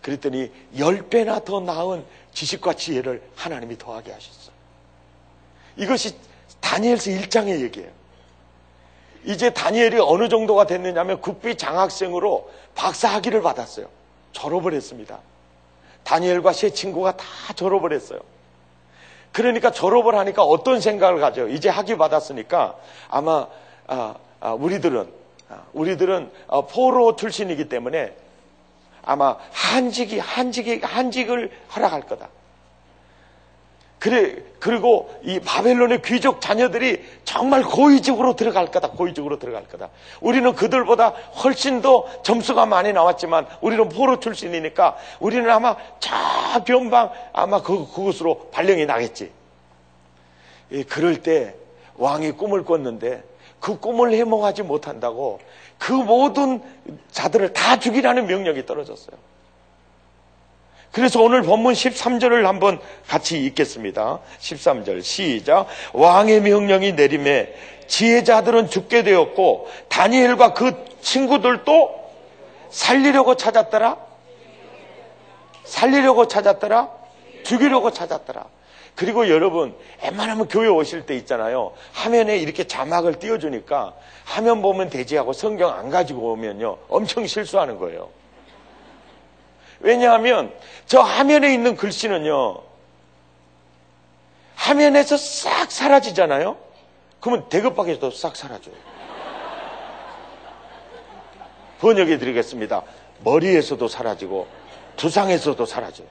그랬더니 0.01 0.51
열 0.77 1.09
배나 1.09 1.39
더 1.43 1.59
나은 1.59 2.05
지식과 2.33 2.73
지혜를 2.73 3.21
하나님이 3.35 3.77
더하게 3.77 4.11
하셨어요. 4.13 4.53
이것이 5.75 6.15
다니엘서 6.61 7.11
1장의 7.11 7.61
얘기예요. 7.61 7.91
이제 9.25 9.49
다니엘이 9.49 9.99
어느 9.99 10.29
정도가 10.29 10.65
됐느냐면 10.65 11.19
국비 11.19 11.55
장학생으로 11.55 12.49
박사 12.75 13.09
학위를 13.09 13.41
받았어요. 13.41 13.87
졸업을 14.31 14.73
했습니다. 14.73 15.19
다니엘과 16.03 16.53
세 16.53 16.69
친구가 16.69 17.17
다 17.17 17.25
졸업을 17.55 17.91
했어요. 17.91 18.21
그러니까 19.31 19.71
졸업을 19.71 20.15
하니까 20.17 20.43
어떤 20.43 20.81
생각을 20.81 21.19
가져요? 21.19 21.47
이제 21.49 21.69
학위 21.69 21.97
받았으니까 21.97 22.75
아마 23.09 23.47
아, 23.87 24.15
아, 24.39 24.51
우리들은 24.53 25.11
아, 25.49 25.61
우리들은 25.73 26.31
어, 26.47 26.67
포로 26.67 27.15
출신이기 27.15 27.69
때문에 27.69 28.15
아마 29.03 29.37
한직이 29.51 30.19
한직이 30.19 30.79
한직을 30.81 31.51
허락할 31.75 32.01
거다. 32.01 32.29
그래, 33.99 34.37
그리고 34.59 35.13
이 35.23 35.39
바벨론의 35.41 36.01
귀족 36.03 36.39
자녀들이 36.39 37.03
정말 37.25 37.63
고위직으로 37.63 38.37
들어갈 38.37 38.71
거다. 38.71 38.91
고위직으로 38.91 39.39
들어갈 39.39 39.67
거다. 39.67 39.89
우리는 40.21 40.53
그들보다 40.55 41.09
훨씬 41.43 41.81
더 41.81 42.05
점수가 42.23 42.65
많이 42.65 42.93
나왔지만 42.93 43.45
우리는 43.59 43.89
포로 43.89 44.19
출신이니까 44.21 44.97
우리는 45.19 45.49
아마 45.49 45.75
저 45.99 46.63
변방 46.63 47.11
아마 47.33 47.61
그, 47.61 47.85
그곳으로 47.93 48.49
발령이 48.51 48.85
나겠지. 48.85 49.31
예, 50.71 50.83
그럴 50.83 51.21
때 51.21 51.55
왕이 51.95 52.31
꿈을 52.31 52.63
꿨는데 52.63 53.23
그 53.59 53.79
꿈을 53.79 54.13
해몽하지 54.13 54.63
못한다고 54.63 55.41
그 55.77 55.91
모든 55.91 56.61
자들을 57.11 57.51
다 57.51 57.77
죽이라는 57.77 58.27
명령이 58.27 58.65
떨어졌어요. 58.65 59.17
그래서 60.91 61.21
오늘 61.21 61.43
본문 61.43 61.73
13절을 61.73 62.43
한번 62.43 62.79
같이 63.07 63.43
읽겠습니다. 63.45 64.19
13절 64.39 65.03
시작. 65.03 65.67
왕의 65.93 66.41
명령이 66.41 66.93
내림에 66.93 67.53
지혜자들은 67.87 68.69
죽게 68.69 69.03
되었고 69.03 69.67
다니엘과 69.89 70.53
그 70.53 70.85
친구들도 71.01 71.99
살리려고 72.69 73.35
찾았더라. 73.35 73.97
살리려고 75.63 76.27
찾았더라. 76.27 76.89
죽이려고 77.43 77.91
찾았더라. 77.91 78.45
그리고 78.95 79.29
여러분, 79.29 79.75
웬만하면 80.03 80.47
교회 80.49 80.67
오실 80.67 81.05
때 81.05 81.15
있잖아요. 81.15 81.71
화면에 81.93 82.37
이렇게 82.37 82.65
자막을 82.65 83.19
띄워주니까 83.19 83.93
화면 84.25 84.61
보면 84.61 84.89
되지 84.89 85.15
하고 85.15 85.31
성경 85.33 85.73
안 85.73 85.89
가지고 85.89 86.33
오면요. 86.33 86.77
엄청 86.89 87.25
실수하는 87.25 87.77
거예요. 87.77 88.09
왜냐하면 89.79 90.53
저 90.85 91.01
화면에 91.01 91.53
있는 91.53 91.75
글씨는요. 91.75 92.61
화면에서 94.55 95.17
싹 95.17 95.71
사라지잖아요. 95.71 96.57
그러면 97.19 97.47
대급박에서도 97.49 98.11
싹 98.11 98.35
사라져요. 98.35 98.75
번역해 101.79 102.17
드리겠습니다. 102.17 102.83
머리에서도 103.23 103.87
사라지고 103.87 104.47
두상에서도 104.97 105.65
사라져요. 105.65 106.07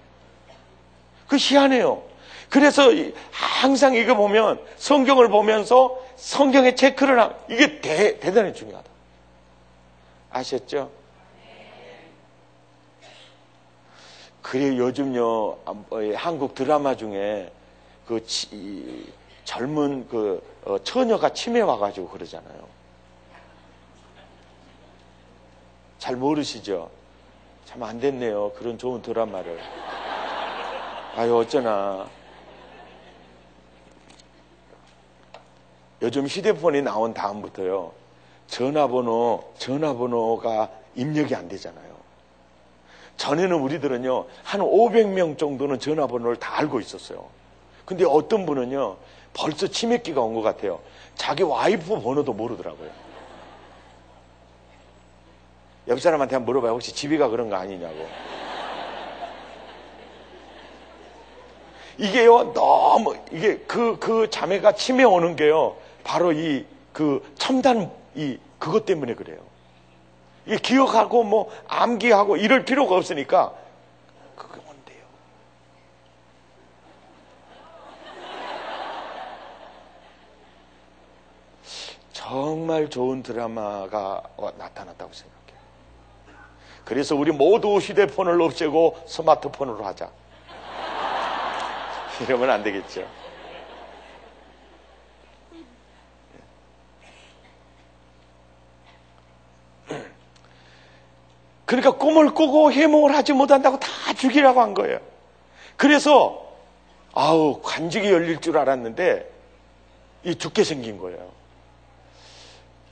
그 1.26 1.37
희한해요. 1.37 2.02
그래서 2.48 2.90
항상 3.31 3.94
이거 3.94 4.14
보면 4.14 4.59
성경을 4.78 5.28
보면서 5.28 5.98
성경에 6.16 6.74
체크를 6.74 7.20
하 7.20 7.35
이게 7.50 7.81
대, 7.81 8.18
대단히 8.18 8.54
중요하다. 8.54 8.88
아셨죠? 10.31 10.90
그래 14.50 14.78
요즘요 14.78 15.24
어, 15.26 15.87
한국 16.16 16.54
드라마 16.54 16.96
중에 16.96 17.52
그 18.06 18.24
치, 18.24 19.12
젊은 19.44 20.08
그 20.08 20.42
어, 20.64 20.78
처녀가 20.78 21.30
치매 21.34 21.61
와가지고 21.61 22.08
그러잖아요. 22.08 22.66
잘 25.98 26.16
모르시죠? 26.16 26.90
참 27.66 27.82
안 27.82 28.00
됐네요. 28.00 28.52
그런 28.52 28.78
좋은 28.78 29.02
드라마를. 29.02 29.61
아유 31.16 31.37
어쩌나. 31.37 32.08
요즘 36.00 36.26
휴대폰이 36.26 36.80
나온 36.80 37.12
다음부터요. 37.12 37.92
전화번호, 38.46 39.52
전화번호가 39.58 40.70
입력이 40.94 41.34
안 41.34 41.48
되잖아요. 41.48 41.88
전에는 43.18 43.57
우리들은요, 43.57 44.24
한 44.44 44.61
500명 44.62 45.37
정도는 45.37 45.78
전화번호를 45.78 46.37
다 46.37 46.59
알고 46.59 46.81
있었어요. 46.81 47.26
근데 47.85 48.04
어떤 48.07 48.46
분은요, 48.46 48.96
벌써 49.35 49.66
치맥기가 49.66 50.20
온 50.22 50.35
것 50.35 50.40
같아요. 50.42 50.81
자기 51.16 51.42
와이프 51.42 52.00
번호도 52.00 52.33
모르더라고요. 52.33 52.88
옆 55.88 56.00
사람한테 56.00 56.37
한번 56.37 56.46
물어봐요. 56.46 56.72
혹시 56.72 56.94
집이가 56.94 57.28
그런 57.28 57.50
거 57.50 57.57
아니냐고. 57.57 58.07
이게요, 61.98 62.52
너무, 62.52 63.16
이게 63.33 63.59
그, 63.66 63.98
그 63.98 64.31
자매가 64.31 64.72
치매 64.72 65.02
오는 65.02 65.35
게요, 65.35 65.76
바로 66.04 66.31
이, 66.33 66.64
그 66.92 67.28
첨단, 67.37 67.90
이, 68.14 68.38
그것 68.61 68.85
때문에 68.87 69.14
그래요. 69.14 69.38
기억하고 70.56 71.24
뭐 71.24 71.50
암기하고 71.68 72.37
이럴 72.38 72.64
필요가 72.64 72.96
없으니까 72.96 73.52
그게 74.34 74.61
뭔데요? 74.62 75.04
정말 82.12 82.88
좋은 82.88 83.22
드라마가 83.22 84.22
나타났다고 84.56 85.12
생각해요. 85.12 85.38
그래서 86.84 87.14
우리 87.14 87.30
모두 87.30 87.76
휴대폰을 87.76 88.40
없애고 88.40 89.02
스마트폰으로 89.06 89.84
하자. 89.84 90.11
이러면 92.22 92.50
안 92.50 92.62
되겠죠. 92.62 93.06
그러니까 101.68 101.90
꿈을 101.90 102.33
꾸고 102.33 102.72
해몽을 102.72 103.14
하지 103.14 103.35
못한다고 103.35 103.78
다 103.78 103.90
죽이라고 104.16 104.62
한 104.62 104.72
거예요. 104.72 105.00
그래서 105.76 106.46
아우 107.12 107.61
관직이 107.62 108.11
열릴 108.11 108.40
줄 108.40 108.57
알았는데 108.57 109.31
이 110.24 110.35
죽게 110.35 110.64
생긴 110.64 110.98
거예요. 110.98 111.18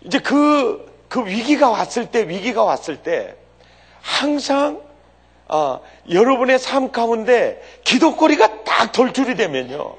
이제 0.02 0.18
그, 0.18 0.92
그 1.08 1.24
위기가 1.24 1.70
왔을 1.70 2.10
때, 2.10 2.28
위기가 2.28 2.64
왔을 2.64 2.98
때, 2.98 3.34
항상, 4.02 4.82
어, 5.48 5.80
여러분의 6.10 6.58
삶 6.58 6.92
가운데 6.92 7.62
기도거리가 7.82 8.62
딱 8.64 8.92
돌출이 8.92 9.36
되면요. 9.36 9.96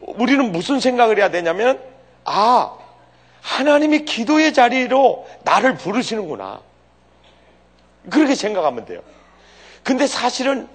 우리는 0.00 0.50
무슨 0.50 0.80
생각을 0.80 1.18
해야 1.18 1.30
되냐면, 1.30 1.80
아, 2.24 2.76
하나님이 3.40 4.04
기도의 4.04 4.52
자리로 4.52 5.28
나를 5.44 5.76
부르시는구나. 5.76 6.66
그렇게 8.10 8.34
생각하면 8.34 8.84
돼요. 8.84 9.00
근데 9.82 10.06
사실은 10.06 10.68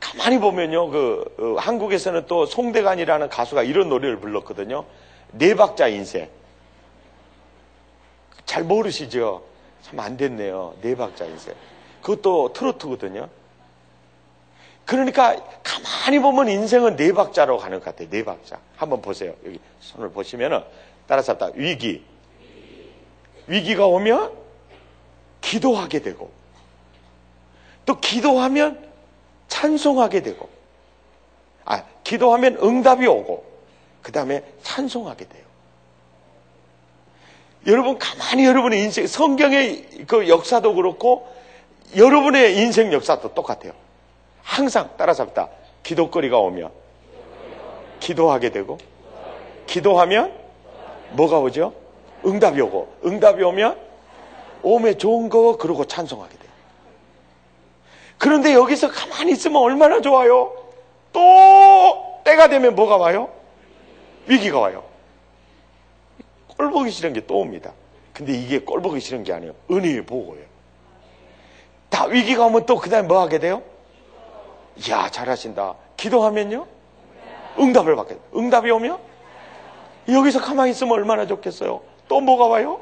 가만히 0.00 0.38
보면요, 0.38 0.90
그, 0.90 1.34
어, 1.38 1.60
한국에서는 1.60 2.26
또 2.26 2.46
송대관이라는 2.46 3.28
가수가 3.28 3.62
이런 3.62 3.88
노래를 3.88 4.20
불렀거든요. 4.20 4.84
네 5.32 5.54
박자 5.54 5.88
인생. 5.88 6.28
잘 8.44 8.62
모르시죠? 8.62 9.42
참 9.82 9.98
안 10.00 10.16
됐네요. 10.16 10.74
네 10.82 10.94
박자 10.94 11.24
인생. 11.24 11.54
그것도 12.02 12.52
트로트거든요. 12.52 13.28
그러니까 14.84 15.36
가만히 15.64 16.20
보면 16.20 16.48
인생은 16.48 16.94
네 16.96 17.12
박자로 17.12 17.58
가는 17.58 17.78
것 17.80 17.86
같아요. 17.86 18.08
네 18.08 18.24
박자. 18.24 18.58
한번 18.76 19.02
보세요. 19.02 19.34
여기 19.44 19.58
손을 19.80 20.10
보시면은 20.10 20.62
따라서 21.08 21.36
다 21.36 21.50
위기. 21.54 22.04
위기가 23.48 23.86
오면 23.86 24.32
기도하게 25.40 26.00
되고 26.02 26.30
또 27.86 27.98
기도하면 28.00 28.84
찬송하게 29.48 30.22
되고 30.22 30.48
아 31.64 31.84
기도하면 32.04 32.58
응답이 32.62 33.06
오고 33.06 33.44
그 34.02 34.12
다음에 34.12 34.44
찬송하게 34.62 35.28
돼요. 35.28 35.46
여러분 37.66 37.98
가만히 37.98 38.44
여러분의 38.44 38.80
인생 38.80 39.06
성경의 39.06 40.04
그 40.06 40.28
역사도 40.28 40.74
그렇고 40.74 41.26
여러분의 41.96 42.58
인생 42.58 42.92
역사도 42.92 43.34
똑같아요. 43.34 43.72
항상 44.42 44.96
따라잡다 44.96 45.48
기도거리가 45.82 46.38
오면 46.38 46.70
기도하게 48.00 48.50
되고 48.50 48.78
기도하면 49.66 50.32
뭐가 51.12 51.38
오죠? 51.38 51.72
응답이 52.24 52.60
오고 52.60 52.94
응답이 53.04 53.42
오면 53.42 53.78
오에 54.62 54.94
좋은 54.94 55.28
거 55.28 55.56
그러고 55.56 55.84
찬송하게. 55.84 56.35
그런데 58.18 58.54
여기서 58.54 58.90
가만히 58.90 59.32
있으면 59.32 59.62
얼마나 59.62 60.00
좋아요? 60.00 60.52
또 61.12 62.20
때가 62.24 62.48
되면 62.48 62.74
뭐가 62.74 62.96
와요? 62.96 63.28
위기가 64.26 64.58
와요. 64.58 64.84
꼴 66.56 66.70
보기 66.70 66.90
싫은 66.90 67.12
게 67.12 67.20
또 67.26 67.38
옵니다. 67.40 67.72
근데 68.12 68.32
이게 68.32 68.58
꼴 68.60 68.80
보기 68.80 69.00
싫은 69.00 69.24
게 69.24 69.32
아니에요. 69.32 69.54
은혜의 69.70 70.06
보고예요. 70.06 70.44
다 71.90 72.06
위기가 72.06 72.46
오면 72.46 72.66
또 72.66 72.78
그 72.78 72.88
다음에 72.90 73.06
뭐 73.06 73.20
하게 73.20 73.38
돼요? 73.38 73.62
이야, 74.86 75.08
잘하신다. 75.10 75.74
기도하면요? 75.96 76.66
응답을 77.58 77.96
받게 77.96 78.14
돼요. 78.14 78.22
응답이 78.34 78.70
오면? 78.70 78.98
여기서 80.08 80.40
가만히 80.40 80.70
있으면 80.70 80.92
얼마나 80.94 81.26
좋겠어요? 81.26 81.80
또 82.08 82.20
뭐가 82.20 82.46
와요? 82.46 82.80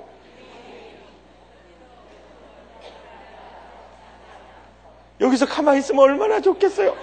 여기서 5.20 5.46
가만히 5.46 5.78
있으면 5.78 6.02
얼마나 6.02 6.40
좋겠어요? 6.40 6.96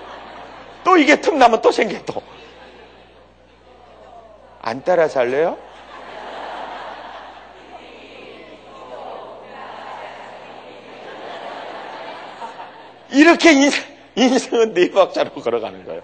또 0.83 0.97
이게 0.97 1.19
틈 1.19 1.37
나면 1.37 1.61
또 1.61 1.71
생겨 1.71 2.01
또. 2.05 2.21
안 4.61 4.83
따라 4.83 5.07
살래요? 5.07 5.57
이렇게 13.11 13.51
인생, 13.51 13.83
인생은 14.15 14.73
네 14.73 14.89
박자로 14.91 15.31
걸어가는 15.31 15.83
거예요. 15.85 16.01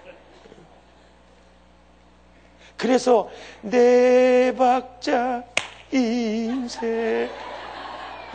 그래서 2.76 3.28
네 3.62 4.54
박자 4.56 5.42
인생 5.90 7.28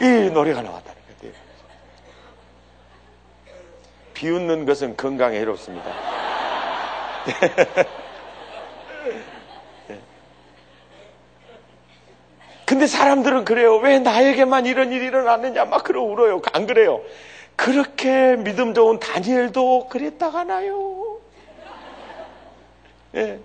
이 0.01 0.05
노래가 0.31 0.61
나왔다는 0.61 1.01
거예요. 1.21 1.33
비웃는 4.13 4.65
것은 4.65 4.97
건강에 4.97 5.39
해롭습니다. 5.39 5.91
근데 12.65 12.87
사람들은 12.87 13.45
그래요. 13.45 13.77
왜 13.77 13.99
나에게만 13.99 14.65
이런 14.65 14.91
일이 14.91 15.05
일어났느냐? 15.05 15.65
막 15.65 15.83
그러 15.83 16.01
울어요. 16.01 16.41
안 16.53 16.65
그래요. 16.65 17.01
그렇게 17.55 18.35
믿음 18.37 18.73
좋은 18.73 18.99
다니엘도 18.99 19.89
그랬다가나요? 19.89 21.17
예. 23.15 23.39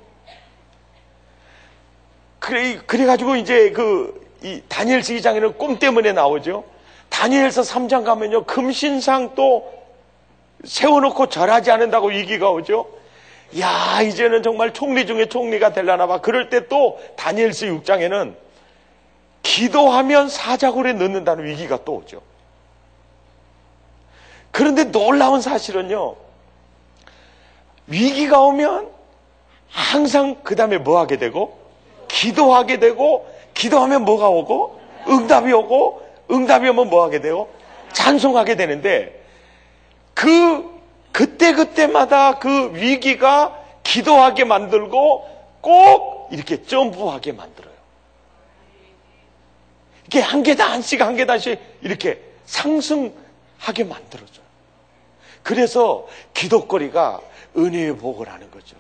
그래, 2.39 2.79
그래가지고 2.87 3.37
이제 3.37 3.71
그, 3.73 4.27
이 4.43 4.63
다니엘서 4.69 5.13
2장에는 5.15 5.59
꿈 5.59 5.79
때문에 5.79 6.13
나오죠. 6.13 6.65
다니엘서 7.11 7.63
3장 7.63 8.05
가면요. 8.05 8.45
금신상 8.45 9.35
또 9.35 9.78
세워놓고 10.65 11.29
절하지 11.29 11.71
않는다고 11.71 12.09
위기가 12.09 12.51
오죠. 12.51 12.87
야, 13.61 14.03
이제는 14.03 14.43
정말 14.43 14.73
총리 14.75 15.07
중에 15.07 15.27
총리가 15.27 15.73
될라나 15.73 16.07
봐. 16.07 16.21
그럴 16.21 16.51
때 16.51 16.69
또 16.69 17.01
다니엘서 17.17 17.67
6장에는 17.67 18.35
기도하면 19.43 20.29
사자굴에 20.29 20.93
넣는다는 20.95 21.45
위기가 21.45 21.79
또 21.85 21.95
오죠. 21.97 22.21
그런데 24.51 24.85
놀라운 24.85 25.41
사실은요, 25.41 26.17
위기가 27.87 28.41
오면 28.41 28.89
항상 29.71 30.37
그 30.43 30.57
다음에 30.57 30.79
뭐 30.79 30.99
하게 30.99 31.17
되고, 31.17 31.59
기도하게 32.09 32.79
되고, 32.79 33.27
기도하면 33.55 34.05
뭐가 34.05 34.29
오고, 34.29 34.81
응답이 35.09 35.53
오고, 35.53 36.03
응답이 36.31 36.69
오면 36.69 36.91
뭐 36.91 37.05
하게 37.05 37.21
되고, 37.21 37.49
찬송하게 37.93 38.57
되는데, 38.57 39.18
그, 40.19 40.69
그때그때마다 41.13 42.41
그 42.41 42.75
위기가 42.75 43.57
기도하게 43.85 44.43
만들고, 44.43 45.29
꼭 45.61 46.31
이렇게 46.33 46.61
점프하게 46.65 47.31
만들어요. 47.31 47.73
이게 50.07 50.21
한 50.21 50.43
계단씩 50.43 51.01
한 51.03 51.15
계단씩 51.15 51.61
이렇게 51.83 52.21
상승하게 52.47 53.85
만들어줘요. 53.85 54.45
그래서 55.45 56.09
기도거리가 56.35 57.21
은혜의 57.57 57.97
복을 57.99 58.29
하는 58.29 58.51
거죠. 58.51 58.75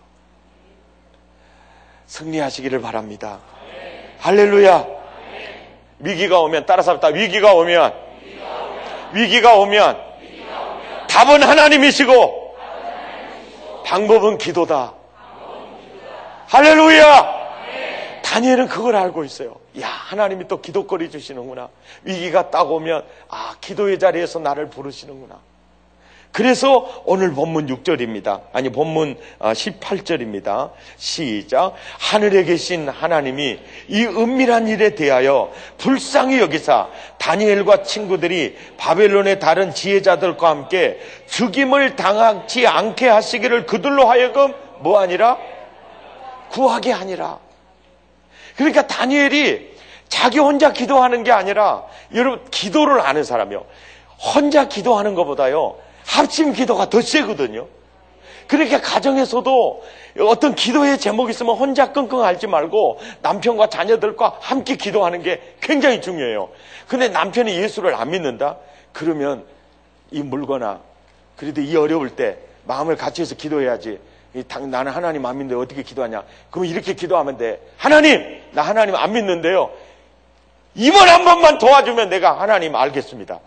승리하시기를 2.07 2.81
바랍니다. 2.81 3.38
네. 3.70 4.12
할렐루야. 4.18 4.79
네. 5.31 5.68
위기가 6.01 6.40
오면 6.40 6.66
따라서 6.66 6.98
다 6.98 7.09
위기가 7.09 7.55
오면 7.55 7.94
위기가 9.12 9.57
오면 9.57 10.08
답은 11.18 11.42
하나님이시고 11.42 12.54
방법은 13.85 14.38
기도다. 14.38 14.92
할렐루야. 16.46 17.38
다니엘은 18.22 18.68
그걸 18.68 18.94
알고 18.94 19.24
있어요. 19.24 19.57
야, 19.81 19.88
하나님이 19.88 20.46
또 20.46 20.61
기도거리 20.61 21.11
주시는구나. 21.11 21.70
위기가 22.04 22.50
딱 22.50 22.70
오면, 22.70 23.04
아, 23.31 23.57
기도의 23.61 23.98
자리에서 23.98 24.38
나를 24.38 24.70
부르시는구나. 24.70 25.40
그래서 26.38 27.03
오늘 27.05 27.33
본문 27.33 27.66
6절입니다. 27.66 28.42
아니, 28.53 28.70
본문 28.70 29.16
18절입니다. 29.40 30.48
어, 30.48 30.72
시작. 30.96 31.74
하늘에 31.98 32.44
계신 32.44 32.88
하나님이 32.88 33.59
이 33.88 34.05
은밀한 34.05 34.68
일에 34.68 34.94
대하여 34.94 35.51
불쌍히 35.79 36.38
여기사 36.38 36.90
다니엘과 37.18 37.83
친구들이 37.83 38.57
바벨론의 38.77 39.40
다른 39.40 39.74
지혜자들과 39.74 40.48
함께 40.48 41.01
죽임을 41.27 41.96
당하지 41.96 42.68
않게 42.68 43.09
하시기를 43.09 43.66
그들로 43.66 44.09
하여금 44.09 44.55
뭐 44.79 45.01
아니라? 45.01 45.38
구하게 46.51 46.92
아니라. 46.92 47.40
그러니까 48.55 48.87
다니엘이 48.87 49.77
자기 50.09 50.38
혼자 50.38 50.72
기도하는 50.72 51.24
게 51.24 51.33
아니라 51.33 51.83
여러분 52.14 52.48
기도를 52.53 53.01
아는 53.01 53.24
사람이요. 53.24 53.64
혼자 54.37 54.68
기도하는 54.68 55.16
것보다요. 55.16 55.88
합심 56.09 56.55
기도가 56.55 56.88
더 56.88 57.03
세거든요. 57.03 57.68
그러니까 58.47 58.81
가정에서도 58.81 59.85
어떤 60.21 60.55
기도의 60.55 60.99
제목이 60.99 61.31
있으면 61.31 61.57
혼자 61.57 61.92
끙끙 61.92 62.25
앓지 62.25 62.47
말고 62.47 62.99
남편과 63.21 63.68
자녀들과 63.68 64.38
함께 64.40 64.77
기도하는 64.77 65.23
게 65.23 65.57
굉장히 65.61 66.01
중요해요. 66.01 66.49
근데 66.88 67.09
남편이 67.09 67.55
예수를 67.55 67.94
안 67.94 68.11
믿는다? 68.11 68.57
그러면 68.94 69.44
이 70.11 70.23
물거나 70.23 70.81
그래도 71.37 71.61
이 71.61 71.77
어려울 71.77 72.11
때 72.16 72.38
마음을 72.64 72.97
같이 72.97 73.21
해서 73.21 73.35
기도해야지. 73.35 74.01
나는 74.71 74.92
하나님 74.92 75.27
안 75.27 75.37
믿는데 75.37 75.61
어떻게 75.61 75.83
기도하냐? 75.83 76.23
그러면 76.51 76.71
이렇게 76.71 76.94
기도하면 76.94 77.37
돼. 77.37 77.61
하나님! 77.77 78.40
나 78.53 78.62
하나님 78.62 78.94
안 78.94 79.12
믿는데요. 79.12 79.71
이번 80.75 81.07
한 81.09 81.25
번만 81.25 81.59
도와주면 81.59 82.09
내가 82.09 82.40
하나님 82.40 82.75
알겠습니다. 82.75 83.40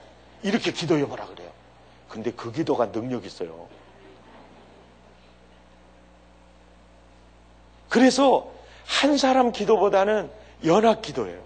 이렇게 0.44 0.72
기도해보라 0.72 1.26
그래요. 1.26 1.41
근데 2.12 2.30
그 2.32 2.52
기도가 2.52 2.92
능력 2.92 3.26
있어요. 3.26 3.68
그래서 7.88 8.52
한 8.86 9.18
사람 9.18 9.54
기도보다는 9.54 10.30
연합 10.66 11.02
기도예요. 11.02 11.42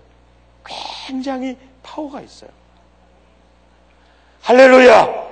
굉장히 1.07 1.55
파워가 1.83 2.21
있어요. 2.21 2.49
할렐루야! 4.41 5.25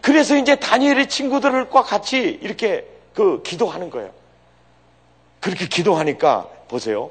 그래서 0.00 0.36
이제 0.36 0.54
다니엘의 0.54 1.08
친구들과 1.08 1.82
같이 1.82 2.38
이렇게 2.40 2.86
그 3.14 3.42
기도하는 3.42 3.90
거예요. 3.90 4.12
그렇게 5.40 5.66
기도하니까 5.66 6.48
보세요. 6.68 7.10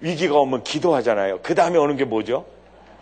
위기가 0.00 0.36
오면 0.36 0.64
기도하잖아요. 0.64 1.40
그 1.42 1.54
다음에 1.54 1.78
오는 1.78 1.96
게 1.96 2.04
뭐죠? 2.04 2.44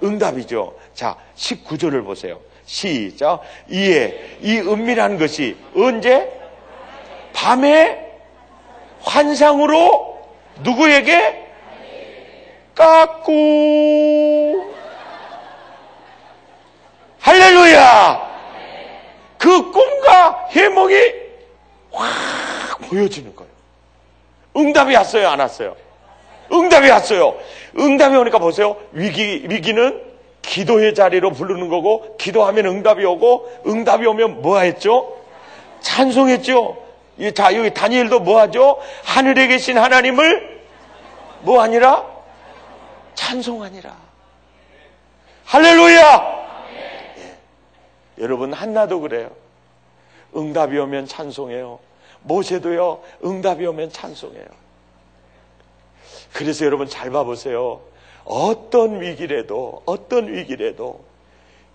응답이죠. 0.05 0.79
자, 0.95 1.17
19절을 1.35 2.05
보세요. 2.05 2.41
시작. 2.65 3.41
이에 3.69 4.37
이 4.41 4.59
은밀한 4.59 5.19
것이 5.19 5.57
언제? 5.77 6.31
밤에 7.33 7.99
환상으로 9.01 10.21
누구에게? 10.63 11.43
깎고 12.75 14.73
할렐루야! 17.21 18.33
그 19.39 19.71
꿈과 19.71 20.47
해몽이 20.51 20.97
확 21.93 22.81
보여지는 22.89 23.35
거예요. 23.35 23.53
응답이 24.57 24.95
왔어요? 24.95 25.29
안 25.29 25.41
왔어요? 25.41 25.77
응답이 26.53 26.89
왔어요. 26.89 27.37
응답이 27.79 28.17
오니까 28.17 28.39
보세요. 28.39 28.77
위기, 28.93 29.45
위기는 29.49 30.12
기도의 30.53 30.95
자리로 30.95 31.33
부르는 31.33 31.71
거고, 31.71 32.15
기도하면 32.19 32.67
응답이 32.67 33.03
오고, 33.07 33.63
응답이 33.67 34.05
오면 34.05 34.43
뭐 34.43 34.59
했죠? 34.59 35.17
찬송했죠? 35.81 36.77
자, 37.35 37.57
여기 37.57 37.73
다니엘도 37.73 38.21
뭐 38.21 38.39
하죠? 38.41 38.79
하늘에 39.03 39.47
계신 39.47 39.79
하나님을 39.79 40.61
뭐 41.41 41.63
아니라? 41.63 42.07
찬송하니라. 43.15 43.97
할렐루야! 45.47 46.47
예. 47.17 48.23
여러분, 48.23 48.53
한나도 48.53 49.01
그래요. 49.01 49.31
응답이 50.37 50.77
오면 50.79 51.07
찬송해요. 51.07 51.79
모세도요, 52.25 53.01
응답이 53.25 53.65
오면 53.65 53.91
찬송해요. 53.91 54.45
그래서 56.35 56.67
여러분 56.67 56.87
잘 56.87 57.11
봐보세요. 57.11 57.81
어떤 58.25 59.01
위기래도, 59.01 59.83
어떤 59.85 60.33
위기래도 60.33 61.05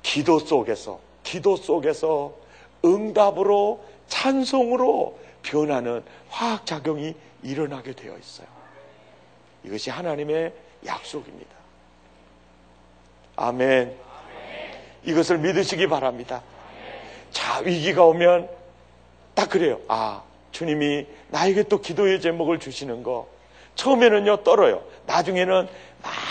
기도 0.02 0.40
속에서, 0.40 1.00
기도 1.24 1.56
속에서 1.56 2.34
응답으로, 2.86 3.84
찬송으로 4.08 5.18
변하는 5.44 6.04
화학 6.30 6.66
작용이 6.66 7.14
일어나게 7.44 7.94
되어 7.94 8.18
있어요. 8.18 8.48
이것이 9.64 9.90
하나님의 9.90 10.54
약속입니다. 10.86 11.56
아멘. 13.36 13.96
이것을 15.04 15.38
믿으시기 15.40 15.88
바랍니다. 15.88 16.42
자, 17.32 17.60
위기가 17.60 18.06
오면 18.06 18.50
딱 19.36 19.50
그래요. 19.50 19.80
아, 19.88 20.24
주님이 20.52 21.06
나에게 21.30 21.64
또 21.64 21.80
기도의 21.80 22.22
제목을 22.22 22.60
주시는 22.60 23.04
거. 23.04 23.28
처음에는요, 23.76 24.44
떨어요. 24.44 24.84
나중에는 25.06 25.68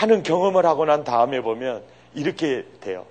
많은 0.01 0.23
경험을 0.23 0.65
하고 0.65 0.85
난 0.85 1.03
다음에 1.03 1.41
보면 1.41 1.83
이렇게 2.13 2.65
돼요. 2.81 3.05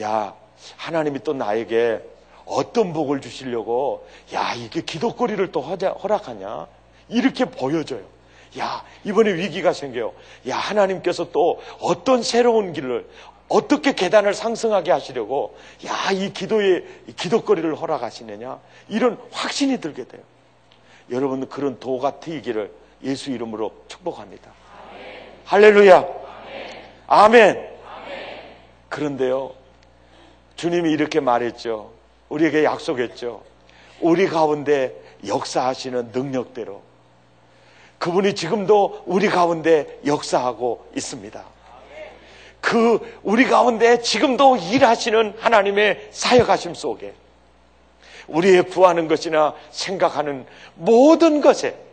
야, 0.00 0.34
하나님이 0.76 1.20
또 1.20 1.32
나에게 1.32 2.00
어떤 2.44 2.92
복을 2.92 3.20
주시려고, 3.20 4.06
야, 4.32 4.54
이게 4.54 4.80
기도거리를 4.80 5.52
또 5.52 5.60
허락하냐? 5.60 6.66
이렇게 7.08 7.44
보여져요. 7.44 8.02
야, 8.58 8.84
이번에 9.04 9.34
위기가 9.34 9.72
생겨요. 9.72 10.12
야, 10.48 10.56
하나님께서 10.56 11.30
또 11.30 11.60
어떤 11.80 12.22
새로운 12.22 12.72
길을, 12.72 13.06
어떻게 13.48 13.92
계단을 13.92 14.34
상승하게 14.34 14.90
하시려고, 14.90 15.56
야, 15.86 16.10
이 16.12 16.32
기도의, 16.32 16.84
기도거리를 17.16 17.74
허락하시느냐? 17.74 18.58
이런 18.88 19.18
확신이 19.30 19.80
들게 19.80 20.04
돼요. 20.04 20.22
여러분 21.10 21.48
그런 21.48 21.78
도가 21.78 22.20
트이기를 22.20 22.70
예수 23.04 23.30
이름으로 23.30 23.72
축복합니다. 23.88 24.50
할렐루야. 25.48 26.06
아멘. 27.06 27.68
아멘. 27.86 28.38
그런데요, 28.90 29.54
주님이 30.56 30.90
이렇게 30.90 31.20
말했죠. 31.20 31.90
우리에게 32.28 32.64
약속했죠. 32.64 33.42
우리 34.02 34.28
가운데 34.28 34.92
역사하시는 35.26 36.10
능력대로 36.12 36.82
그분이 37.98 38.34
지금도 38.34 39.04
우리 39.06 39.30
가운데 39.30 39.98
역사하고 40.04 40.86
있습니다. 40.94 41.42
그 42.60 43.18
우리 43.22 43.46
가운데 43.46 44.02
지금도 44.02 44.58
일하시는 44.58 45.36
하나님의 45.38 46.08
사역하심 46.10 46.74
속에 46.74 47.14
우리의 48.26 48.64
구하는 48.64 49.08
것이나 49.08 49.54
생각하는 49.70 50.44
모든 50.74 51.40
것에 51.40 51.87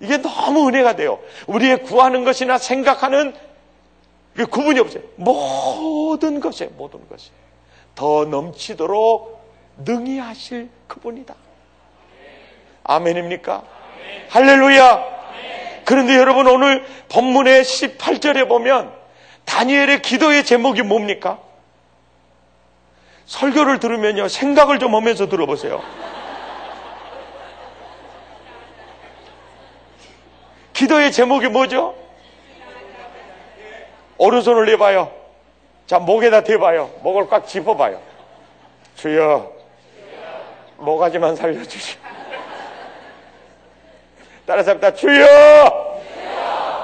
이게 0.00 0.18
너무 0.18 0.68
은혜가 0.68 0.96
돼요. 0.96 1.18
우리의 1.46 1.82
구하는 1.82 2.24
것이나 2.24 2.58
생각하는 2.58 3.34
그 4.34 4.46
구분이 4.46 4.78
없어요. 4.80 5.02
모든 5.16 6.40
것에 6.40 6.66
모든 6.76 7.08
것에 7.08 7.30
더 7.94 8.24
넘치도록 8.26 9.40
능히 9.78 10.18
하실 10.18 10.68
그분이다. 10.86 11.34
아멘입니까? 12.84 13.54
아멘. 13.54 14.26
할렐루야. 14.28 14.92
아멘. 14.92 15.82
그런데 15.84 16.16
여러분 16.16 16.46
오늘 16.46 16.84
본문의 17.08 17.62
18절에 17.62 18.48
보면 18.48 18.92
다니엘의 19.44 20.02
기도의 20.02 20.44
제목이 20.44 20.82
뭡니까? 20.82 21.38
설교를 23.26 23.80
들으면요, 23.80 24.28
생각을 24.28 24.78
좀 24.78 24.94
하면서 24.94 25.28
들어보세요. 25.28 25.82
기도의 30.76 31.10
제목이 31.10 31.48
뭐죠? 31.48 31.94
오른손을 34.18 34.66
내봐요. 34.66 35.10
자, 35.86 35.98
목에다 35.98 36.42
대봐요. 36.42 36.90
목을 37.02 37.28
꽉 37.28 37.46
짚어봐요. 37.46 37.98
주여, 38.94 39.52
모가지만 40.76 41.34
살려주시오. 41.34 41.98
따라서 44.44 44.72
합니다. 44.72 44.92
주여, 44.92 46.00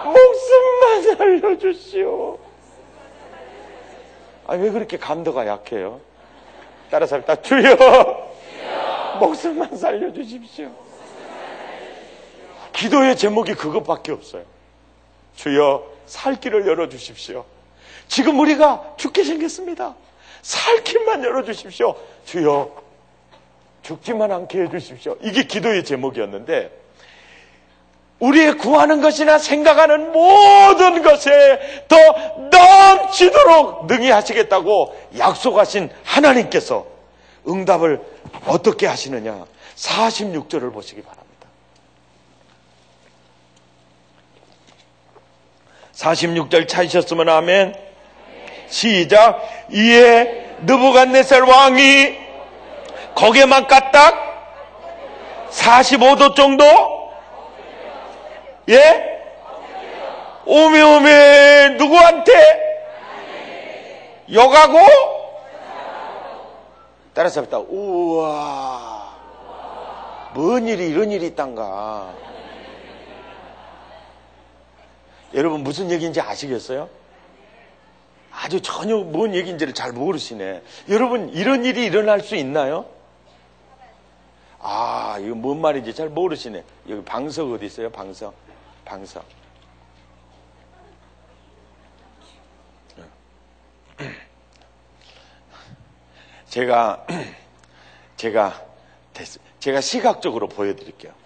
목숨만 0.05 1.16
살려주시오. 1.16 2.38
아, 4.46 4.55
왜 4.55 4.70
그렇게 4.70 4.96
감도가 4.96 5.46
약해요? 5.46 6.00
따라서 6.90 7.16
합니다. 7.16 7.37
주여, 7.37 7.76
목숨만 9.20 9.76
살려주십시오. 9.76 10.91
기도의 12.72 13.16
제목이 13.16 13.54
그것밖에 13.54 14.12
없어요. 14.12 14.44
주여, 15.37 15.85
살 16.06 16.40
길을 16.40 16.66
열어주십시오. 16.66 17.44
지금 18.08 18.38
우리가 18.40 18.94
죽게 18.96 19.24
생겼습니다. 19.24 19.94
살 20.42 20.82
길만 20.85 21.24
열어주십시오. 21.24 21.94
주여, 22.24 22.70
죽지만 23.82 24.30
않게 24.32 24.62
해주십시오. 24.62 25.16
이게 25.22 25.44
기도의 25.44 25.85
제목이었는데 25.85 26.82
우리의 28.20 28.56
구하는 28.58 29.00
것이나 29.00 29.38
생각하는 29.38 30.12
모든 30.12 31.02
것에 31.02 31.87
더 31.88 31.96
넘치도록 32.50 33.87
능히 33.87 34.11
하시겠다고 34.11 34.96
약속하신 35.18 35.90
하나님께서 36.04 36.87
응답을 37.48 38.00
어떻게 38.46 38.87
하시느냐 38.87 39.44
46절을 39.74 40.72
보시기 40.72 41.02
바랍니다. 41.02 41.21
46절 46.02 46.68
찾으셨으면 46.68 47.28
아멘. 47.28 47.74
시작. 48.66 49.40
이에 49.70 50.56
느부갓네살 50.62 51.42
왕이 51.42 52.18
거기에만 53.14 53.66
까딱 53.66 54.32
45도 55.50 56.34
정도 56.34 56.64
예? 58.68 59.20
오메 60.44 60.82
오메 60.82 61.68
누구한테? 61.78 62.32
욕하고? 64.32 64.78
따라서 67.14 67.42
했다. 67.42 67.58
우와. 67.58 69.12
뭔 70.34 70.66
일이 70.66 70.88
이런 70.88 71.10
일이 71.10 71.26
있단가. 71.26 72.31
여러분 75.34 75.62
무슨 75.62 75.90
얘기인지 75.90 76.20
아시겠어요? 76.20 76.88
아주 78.30 78.60
전혀 78.60 78.96
뭔 78.96 79.34
얘기인지를 79.34 79.74
잘 79.74 79.92
모르시네. 79.92 80.62
여러분 80.88 81.28
이런 81.30 81.64
일이 81.64 81.84
일어날 81.84 82.20
수 82.20 82.34
있나요? 82.34 82.86
아, 84.58 85.18
이거 85.20 85.34
뭔 85.34 85.60
말인지 85.60 85.94
잘 85.94 86.08
모르시네. 86.08 86.64
여기 86.88 87.04
방석 87.04 87.52
어디 87.52 87.66
있어요? 87.66 87.90
방석. 87.90 88.34
방석. 88.84 89.24
제가 96.48 97.06
제가 98.16 98.62
제가 99.58 99.80
시각적으로 99.80 100.48
보여드릴게요. 100.48 101.21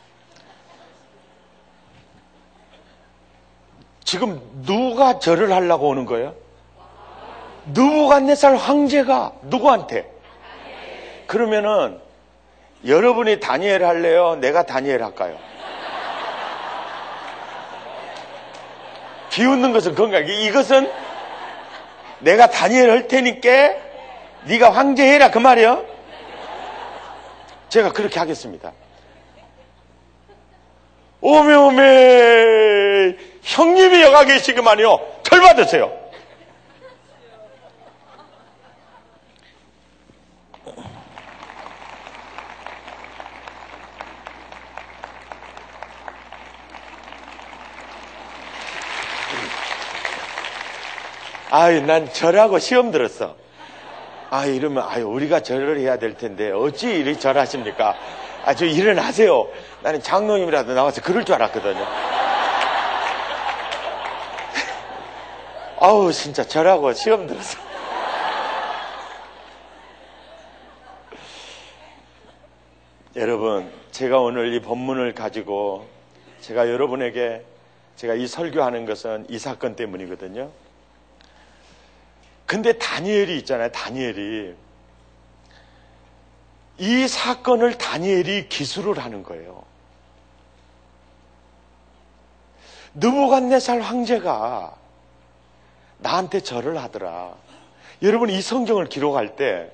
지금 4.07 4.41
누가 4.65 5.19
절을 5.19 5.53
하려고 5.53 5.89
오는 5.89 6.07
거예요? 6.07 6.33
누부갓네살 7.67 8.55
황제가 8.55 9.33
누구한테? 9.43 10.09
그러면은 11.27 12.01
여러분이 12.87 13.41
다니엘 13.41 13.85
할래요? 13.85 14.37
내가 14.37 14.63
다니엘 14.63 15.03
할까요? 15.03 15.37
비웃는 19.31 19.73
것은 19.73 19.97
건강. 19.97 20.25
이것은 20.27 20.89
내가 22.21 22.49
다니엘 22.49 22.89
할 22.89 23.09
테니까 23.09 23.75
네가 24.45 24.71
황제 24.71 25.05
해라 25.05 25.33
그 25.33 25.39
말이요. 25.39 25.85
제가 27.71 27.93
그렇게 27.93 28.21
하겠습니다. 28.21 28.73
오메 31.21 31.55
오메 31.55 33.36
형님이 33.47 34.03
여가 34.03 34.25
계시기만요. 34.25 34.99
절 35.23 35.41
받으세요. 35.41 35.93
아유, 51.49 51.81
난 51.81 52.13
절하고 52.13 52.59
시험 52.59 52.91
들었어. 52.91 53.37
아, 54.31 54.45
이러면, 54.45 54.85
아유, 54.89 55.07
우리가 55.07 55.41
절을 55.41 55.79
해야 55.79 55.97
될 55.97 56.17
텐데, 56.17 56.51
어찌 56.51 56.89
이렇게 56.91 57.19
절하십니까? 57.19 57.95
아, 58.45 58.55
저 58.55 58.67
일어나세요. 58.67 59.49
나는 59.83 60.03
장로님이라도 60.03 60.75
나와서 60.75 61.01
그럴 61.01 61.25
줄 61.25 61.37
알았거든요. 61.37 62.06
아우, 65.87 66.13
진짜 66.13 66.43
절하고 66.43 66.93
시험 66.95 67.29
들었어. 67.29 67.61
여러분, 73.15 73.71
제가 73.93 74.19
오늘 74.19 74.53
이 74.53 74.61
본문을 74.61 75.15
가지고 75.15 75.87
제가 76.41 76.69
여러분에게 76.71 77.45
제가 77.95 78.15
이 78.15 78.27
설교하는 78.27 78.85
것은 78.85 79.27
이 79.29 79.39
사건 79.39 79.77
때문이거든요. 79.77 80.51
근데 82.47 82.73
다니엘이 82.73 83.39
있잖아요, 83.39 83.71
다니엘이. 83.71 84.57
이 86.79 87.07
사건을 87.07 87.79
다니엘이 87.79 88.49
기술을 88.49 88.99
하는 88.99 89.23
거예요. 89.23 89.63
느부갓네살 92.95 93.83
황제가 93.83 94.85
나한테 95.99 96.41
절을 96.41 96.79
하더라. 96.79 97.35
여러분 98.03 98.31
이 98.31 98.41
성경을 98.41 98.89
기록할 98.89 99.37
때 99.37 99.71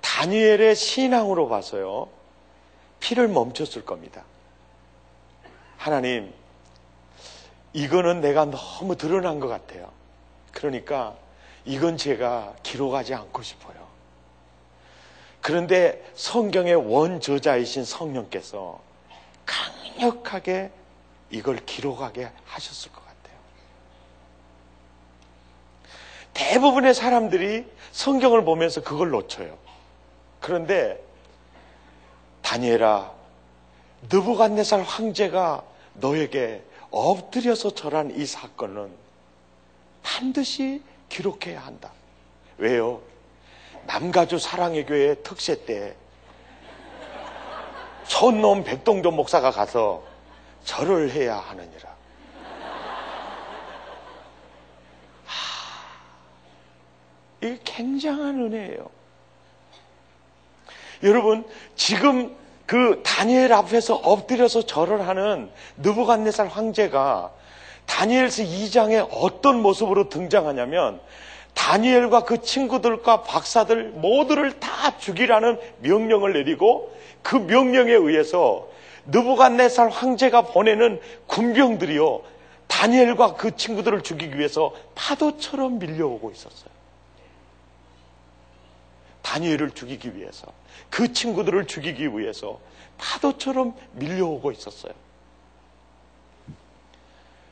다니엘의 0.00 0.74
신앙으로 0.74 1.48
봐서요. 1.48 2.08
피를 3.00 3.28
멈췄을 3.28 3.84
겁니다. 3.84 4.24
하나님, 5.76 6.32
이거는 7.72 8.20
내가 8.20 8.44
너무 8.44 8.96
드러난 8.96 9.40
것 9.40 9.48
같아요. 9.48 9.90
그러니까 10.52 11.16
이건 11.64 11.96
제가 11.96 12.54
기록하지 12.62 13.14
않고 13.14 13.42
싶어요. 13.42 13.88
그런데 15.40 16.04
성경의 16.14 16.74
원저자이신 16.74 17.84
성령께서 17.84 18.80
강력하게 19.46 20.70
이걸 21.30 21.56
기록하게 21.64 22.30
하셨을 22.44 22.92
것 22.92 23.00
같아요. 23.00 23.38
대부분의 26.40 26.94
사람들이 26.94 27.66
성경을 27.92 28.44
보면서 28.44 28.80
그걸 28.82 29.10
놓쳐요. 29.10 29.58
그런데 30.40 30.98
다니엘아, 32.40 33.12
느부갓네살 34.10 34.82
황제가 34.82 35.62
너에게 35.94 36.62
엎드려서 36.90 37.74
절한 37.74 38.12
이 38.16 38.24
사건은 38.24 38.90
반드시 40.02 40.82
기록해야 41.10 41.60
한다. 41.60 41.92
왜요? 42.56 43.02
남가주 43.86 44.38
사랑의 44.38 44.86
교회 44.86 45.14
특세 45.16 45.66
때 45.66 45.94
손놈 48.04 48.64
백동조 48.64 49.10
목사가 49.10 49.50
가서 49.50 50.02
절을 50.64 51.10
해야 51.12 51.36
하느니라. 51.36 51.89
이게 57.42 57.58
굉장한 57.64 58.40
은혜예요. 58.40 58.90
여러분, 61.02 61.44
지금 61.76 62.36
그 62.66 63.00
다니엘 63.04 63.52
앞에서 63.52 63.96
엎드려서 63.96 64.62
절을 64.62 65.08
하는 65.08 65.50
느부갓네살 65.78 66.48
황제가 66.48 67.32
다니엘서 67.86 68.44
2장에 68.44 69.08
어떤 69.10 69.60
모습으로 69.60 70.08
등장하냐면 70.08 71.00
다니엘과 71.54 72.24
그 72.24 72.42
친구들과 72.42 73.22
박사들 73.22 73.88
모두를 73.96 74.60
다 74.60 74.96
죽이라는 74.98 75.58
명령을 75.80 76.34
내리고 76.34 76.94
그 77.22 77.34
명령에 77.34 77.92
의해서 77.92 78.68
느부갓네살 79.06 79.88
황제가 79.88 80.42
보내는 80.42 81.00
군병들이요 81.26 82.22
다니엘과 82.68 83.34
그 83.34 83.56
친구들을 83.56 84.02
죽이기 84.02 84.38
위해서 84.38 84.72
파도처럼 84.94 85.80
밀려오고 85.80 86.30
있었어요. 86.30 86.69
다니엘을 89.22 89.72
죽이기 89.72 90.16
위해서 90.16 90.46
그 90.88 91.12
친구들을 91.12 91.66
죽이기 91.66 92.08
위해서 92.18 92.60
파도처럼 92.98 93.74
밀려오고 93.92 94.52
있었어요. 94.52 94.92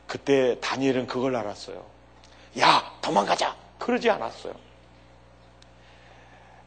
그때 0.07 0.59
다니엘은 0.59 1.07
그걸 1.07 1.35
알았어요. 1.35 1.85
야, 2.59 2.97
도망가자! 3.01 3.55
그러지 3.77 4.09
않았어요. 4.09 4.53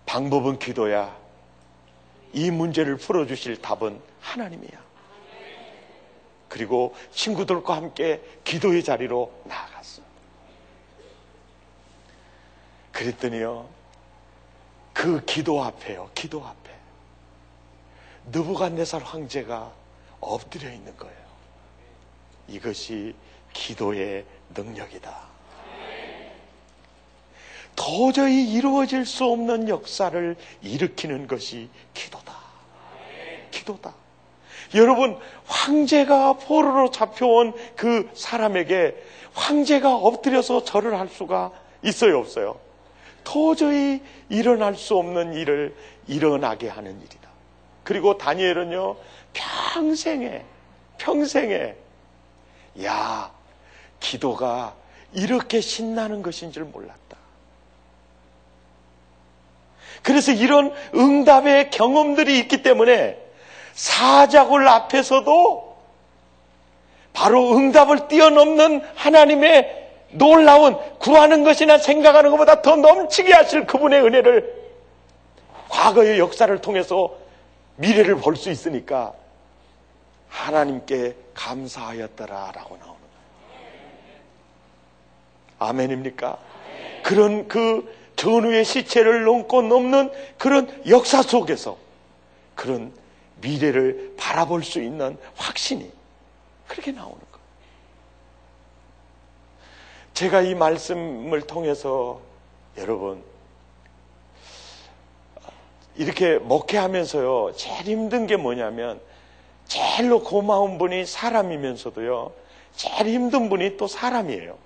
방법은 0.06 0.58
기도야. 0.58 1.16
이 2.32 2.50
문제를 2.50 2.96
풀어주실 2.96 3.60
답은 3.60 4.00
하나님이야. 4.20 4.82
그리고 6.48 6.94
친구들과 7.12 7.76
함께 7.76 8.22
기도의 8.44 8.84
자리로 8.84 9.32
나아갔어. 9.44 10.02
그랬더니요, 12.92 13.68
그 14.92 15.24
기도 15.24 15.62
앞에요, 15.62 16.10
기도 16.14 16.44
앞에. 16.44 16.70
느부갓네살 18.26 19.02
황제가 19.02 19.72
엎드려 20.20 20.70
있는 20.70 20.96
거예요. 20.96 21.16
이것이 22.48 23.14
기도의 23.52 24.24
능력이다. 24.54 25.32
도저히 27.74 28.52
이루어질 28.52 29.06
수 29.06 29.24
없는 29.24 29.68
역사를 29.68 30.36
일으키는 30.60 31.26
것이 31.26 31.70
기도다. 31.94 32.36
기도다. 33.50 33.94
여러분, 34.74 35.18
황제가 35.46 36.34
포로로 36.34 36.90
잡혀온 36.90 37.54
그 37.76 38.08
사람에게 38.14 38.94
황제가 39.34 39.94
엎드려서 39.94 40.64
절을 40.64 40.98
할 40.98 41.08
수가 41.08 41.52
있어요, 41.82 42.18
없어요? 42.18 42.58
도저히 43.24 44.02
일어날 44.28 44.74
수 44.74 44.96
없는 44.96 45.34
일을 45.34 45.74
일어나게 46.06 46.68
하는 46.68 46.98
일이다. 47.00 47.28
그리고 47.84 48.18
다니엘은요, 48.18 48.96
평생에, 49.32 50.44
평생에, 50.98 51.74
야, 52.84 53.32
기도가 54.00 54.74
이렇게 55.12 55.60
신나는 55.60 56.22
것인 56.22 56.52
줄 56.52 56.64
몰랐다. 56.64 57.16
그래서 60.02 60.32
이런 60.32 60.72
응답의 60.94 61.70
경험들이 61.70 62.38
있기 62.40 62.62
때문에 62.62 63.18
사자굴 63.74 64.66
앞에서도 64.66 65.72
바로 67.12 67.56
응답을 67.56 68.08
뛰어넘는 68.08 68.82
하나님의 68.94 69.81
놀라운 70.12 70.76
구하는 70.98 71.44
것이나 71.44 71.78
생각하는 71.78 72.30
것보다 72.30 72.62
더 72.62 72.76
넘치게 72.76 73.32
하실 73.32 73.66
그분의 73.66 74.02
은혜를 74.02 74.62
과거의 75.68 76.18
역사를 76.18 76.56
통해서 76.60 77.14
미래를 77.76 78.16
볼 78.16 78.36
수 78.36 78.50
있으니까 78.50 79.14
하나님께 80.28 81.14
감사하였더라라고 81.34 82.76
나오는 82.76 82.84
거예요. 82.86 83.00
아멘입니까? 85.58 86.38
그런 87.02 87.48
그 87.48 87.92
전후의 88.16 88.64
시체를 88.64 89.24
넘고 89.24 89.62
넘는 89.62 90.10
그런 90.38 90.82
역사 90.88 91.22
속에서 91.22 91.76
그런 92.54 92.92
미래를 93.40 94.14
바라볼 94.18 94.62
수 94.62 94.80
있는 94.80 95.16
확신이 95.36 95.90
그렇게 96.68 96.92
나오는 96.92 97.14
거예요. 97.18 97.31
제가 100.14 100.42
이 100.42 100.54
말씀을 100.54 101.42
통해서 101.42 102.20
여러분 102.76 103.22
이렇게 105.94 106.38
목회하면서요 106.38 107.54
제일 107.56 107.84
힘든 107.84 108.26
게 108.26 108.36
뭐냐면 108.36 109.00
제일로 109.66 110.22
고마운 110.22 110.78
분이 110.78 111.06
사람이면서도요 111.06 112.42
제일 112.74 113.08
힘든 113.08 113.48
분이 113.48 113.76
또 113.76 113.86
사람이에요. 113.86 114.56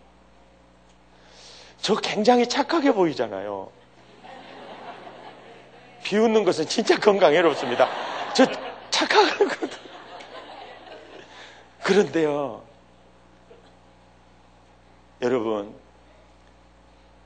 저 1.80 1.94
굉장히 1.96 2.48
착하게 2.48 2.92
보이잖아요. 2.92 3.70
비웃는 6.02 6.44
것은 6.44 6.66
진짜 6.66 6.98
건강해롭습니다. 6.98 7.88
저 8.34 8.46
착하거든. 8.90 9.68
그런데요, 11.82 12.62
여러분, 15.22 15.74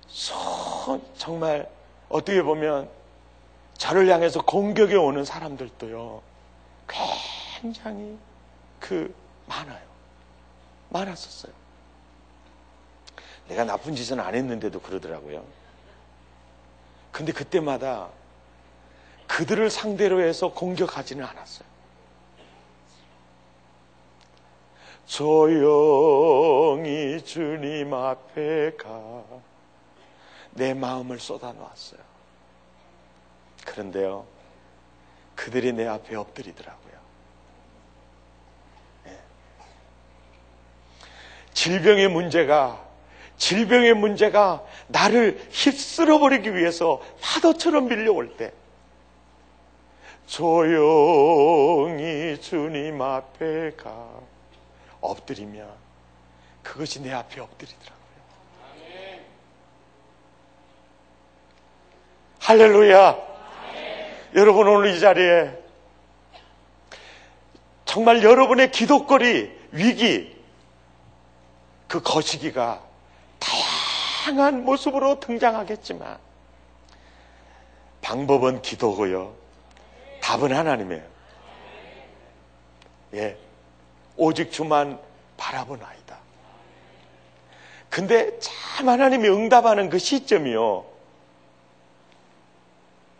손, 0.06 1.02
정말 1.16 1.68
어떻게 2.08 2.42
보면 2.42 2.88
저를 3.76 4.08
향해서 4.08 4.42
공격에 4.42 4.94
오는 4.94 5.24
사람들도요, 5.24 6.22
굉장히 7.60 8.18
그 8.78 9.14
많아요. 9.46 9.90
많았었어요. 10.90 11.52
내가 13.48 13.64
나쁜 13.64 13.96
짓은 13.96 14.20
안 14.20 14.34
했는데도 14.34 14.80
그러더라고요. 14.80 15.44
근데 17.10 17.32
그때마다 17.32 18.08
그들을 19.26 19.70
상대로 19.70 20.20
해서 20.20 20.52
공격하지는 20.52 21.24
않았어요. 21.24 21.69
조용히 25.10 26.84
주님 27.24 27.92
앞에 27.92 28.76
가 28.76 29.50
내 30.52 30.74
마음을 30.74 31.18
쏟아 31.18 31.52
놓았어요. 31.52 32.00
그런데요, 33.64 34.26
그들이 35.34 35.72
내 35.72 35.86
앞에 35.86 36.16
엎드리더라고요. 36.16 36.94
네. 39.04 39.18
질병의 41.52 42.08
문제가 42.08 42.88
질병의 43.36 43.94
문제가 43.94 44.62
나를 44.88 45.40
휩쓸어 45.50 46.18
버리기 46.18 46.54
위해서 46.54 47.00
파도처럼 47.22 47.88
밀려올 47.88 48.36
때 48.36 48.52
조용히 50.26 50.78
주님 52.40 53.00
앞에 53.00 53.76
가 53.76 54.10
엎드리면 55.00 55.68
그것이 56.62 57.00
내 57.00 57.12
앞에 57.12 57.40
엎드리더라고요. 57.40 58.00
할렐루야. 62.40 63.30
여러분 64.34 64.68
오늘 64.68 64.94
이 64.94 65.00
자리에 65.00 65.58
정말 67.84 68.22
여러분의 68.22 68.70
기도거리, 68.70 69.50
위기, 69.72 70.40
그 71.88 72.00
거시기가 72.00 72.80
다양한 73.40 74.64
모습으로 74.64 75.18
등장하겠지만 75.18 76.18
방법은 78.00 78.62
기도고요. 78.62 79.34
답은 80.22 80.54
하나님이에요. 80.54 81.02
예. 83.14 83.36
오직 84.16 84.50
주만 84.52 84.98
바라보나이다. 85.36 86.18
근데 87.88 88.38
참 88.38 88.88
하나님이 88.88 89.28
응답하는 89.28 89.88
그 89.90 89.98
시점이요. 89.98 90.84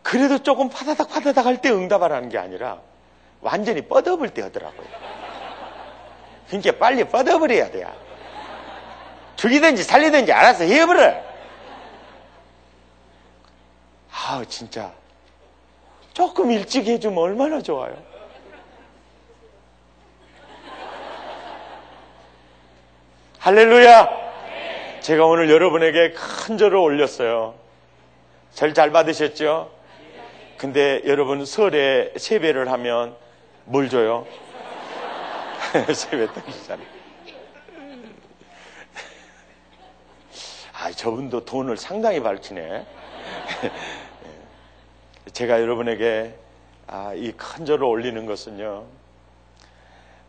그래도 0.03 0.39
조금 0.41 0.69
파다닥 0.69 1.09
파다닥 1.09 1.45
할 1.45 1.57
때 1.57 1.69
응답하라는 1.71 2.29
게 2.29 2.37
아니라 2.37 2.79
완전히 3.41 3.81
뻗어볼 3.81 4.29
때 4.29 4.41
하더라고요. 4.43 4.87
그러니까 6.47 6.71
빨리 6.77 7.03
뻗어버려야 7.03 7.71
돼요. 7.71 7.91
죽이든지 9.35 9.83
살리든지 9.83 10.31
알아서 10.31 10.63
해버려. 10.63 11.15
아, 14.11 14.43
진짜. 14.47 14.91
조금 16.13 16.51
일찍 16.51 16.85
해주면 16.87 17.17
얼마나 17.17 17.61
좋아요. 17.61 17.95
할렐루야! 23.41 24.07
제가 24.99 25.25
오늘 25.25 25.49
여러분에게 25.49 26.11
큰 26.13 26.59
절을 26.59 26.77
올렸어요. 26.77 27.55
절 28.53 28.75
잘 28.75 28.91
받으셨죠? 28.91 29.71
근데 30.57 31.01
여러분 31.07 31.43
설에 31.43 32.13
세배를 32.17 32.71
하면 32.71 33.15
뭘 33.65 33.89
줘요? 33.89 34.27
세배 35.91 36.27
떡이잖아요. 36.27 36.85
아, 40.73 40.91
저분도 40.91 41.43
돈을 41.45 41.77
상당히 41.77 42.19
밝히네. 42.21 42.85
제가 45.33 45.59
여러분에게 45.61 46.35
아, 46.85 47.13
이 47.15 47.31
큰 47.31 47.65
절을 47.65 47.85
올리는 47.85 48.23
것은요, 48.27 48.85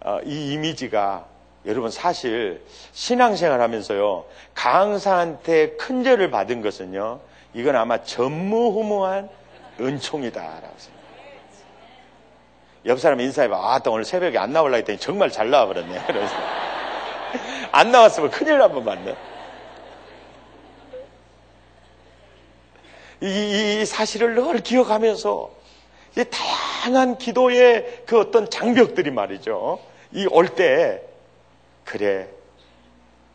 아, 0.00 0.20
이 0.24 0.54
이미지가 0.54 1.26
여러분 1.64 1.90
사실 1.90 2.60
신앙생활 2.92 3.60
하면서요, 3.60 4.24
강사한테 4.54 5.70
큰 5.76 6.02
절을 6.02 6.30
받은 6.30 6.60
것은요, 6.60 7.20
이건 7.54 7.76
아마 7.76 8.02
전무후무한 8.02 9.28
은총이다라고 9.80 10.60
생각합니다. 10.60 10.92
옆 12.86 12.98
사람 12.98 13.20
인사해봐. 13.20 13.56
아, 13.56 13.78
또 13.78 13.92
오늘 13.92 14.04
새벽에 14.04 14.38
안 14.38 14.52
나올라 14.52 14.76
했더니 14.76 14.98
정말 14.98 15.30
잘 15.30 15.50
나와버렸네. 15.50 16.02
그래서. 16.06 16.34
안 17.70 17.92
나왔으면 17.92 18.30
큰일 18.30 18.58
난번 18.58 18.84
맞네. 18.84 19.16
이, 23.22 23.80
이 23.82 23.86
사실을 23.86 24.34
늘 24.34 24.60
기억하면서 24.60 25.50
이 26.18 26.24
다양한 26.24 27.18
기도의 27.18 28.02
그 28.04 28.18
어떤 28.18 28.50
장벽들이 28.50 29.12
말이죠. 29.12 29.78
이 30.12 30.26
올 30.26 30.48
때 30.48 31.00
그래 31.84 32.28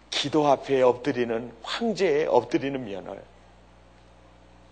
기도 0.09 0.47
앞에 0.47 0.81
엎드리는 0.81 1.51
황제에 1.61 2.25
엎드리는 2.25 2.83
면을 2.85 3.21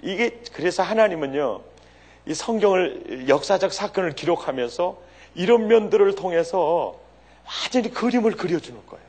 이게 0.01 0.41
그래서 0.53 0.83
하나님은요 0.83 1.61
이 2.27 2.33
성경을 2.33 3.27
역사적 3.29 3.71
사건을 3.71 4.13
기록하면서 4.13 4.97
이런 5.35 5.67
면들을 5.67 6.15
통해서 6.15 6.97
완전히 7.45 7.91
그림을 7.91 8.31
그려주는 8.31 8.85
거예요. 8.87 9.05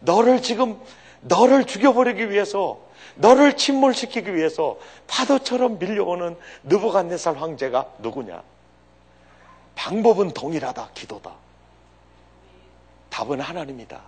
너를 0.00 0.42
지금 0.42 0.80
너를 1.20 1.64
죽여버리기 1.64 2.30
위해서 2.30 2.80
너를 3.16 3.56
침몰시키기 3.56 4.34
위해서 4.34 4.78
파도처럼 5.06 5.78
밀려오는 5.78 6.36
느부갓네살 6.64 7.36
황제가 7.36 7.86
누구냐? 7.98 8.42
방법은 9.74 10.30
동일하다. 10.30 10.90
기도다. 10.94 11.34
답은 13.10 13.40
하나님이다. 13.40 14.00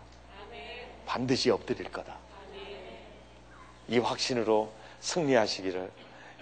반드시 1.07 1.51
엎드릴 1.51 1.91
거다. 1.91 2.15
이 3.89 3.99
확신으로 3.99 4.73
승리하시기를 5.01 5.91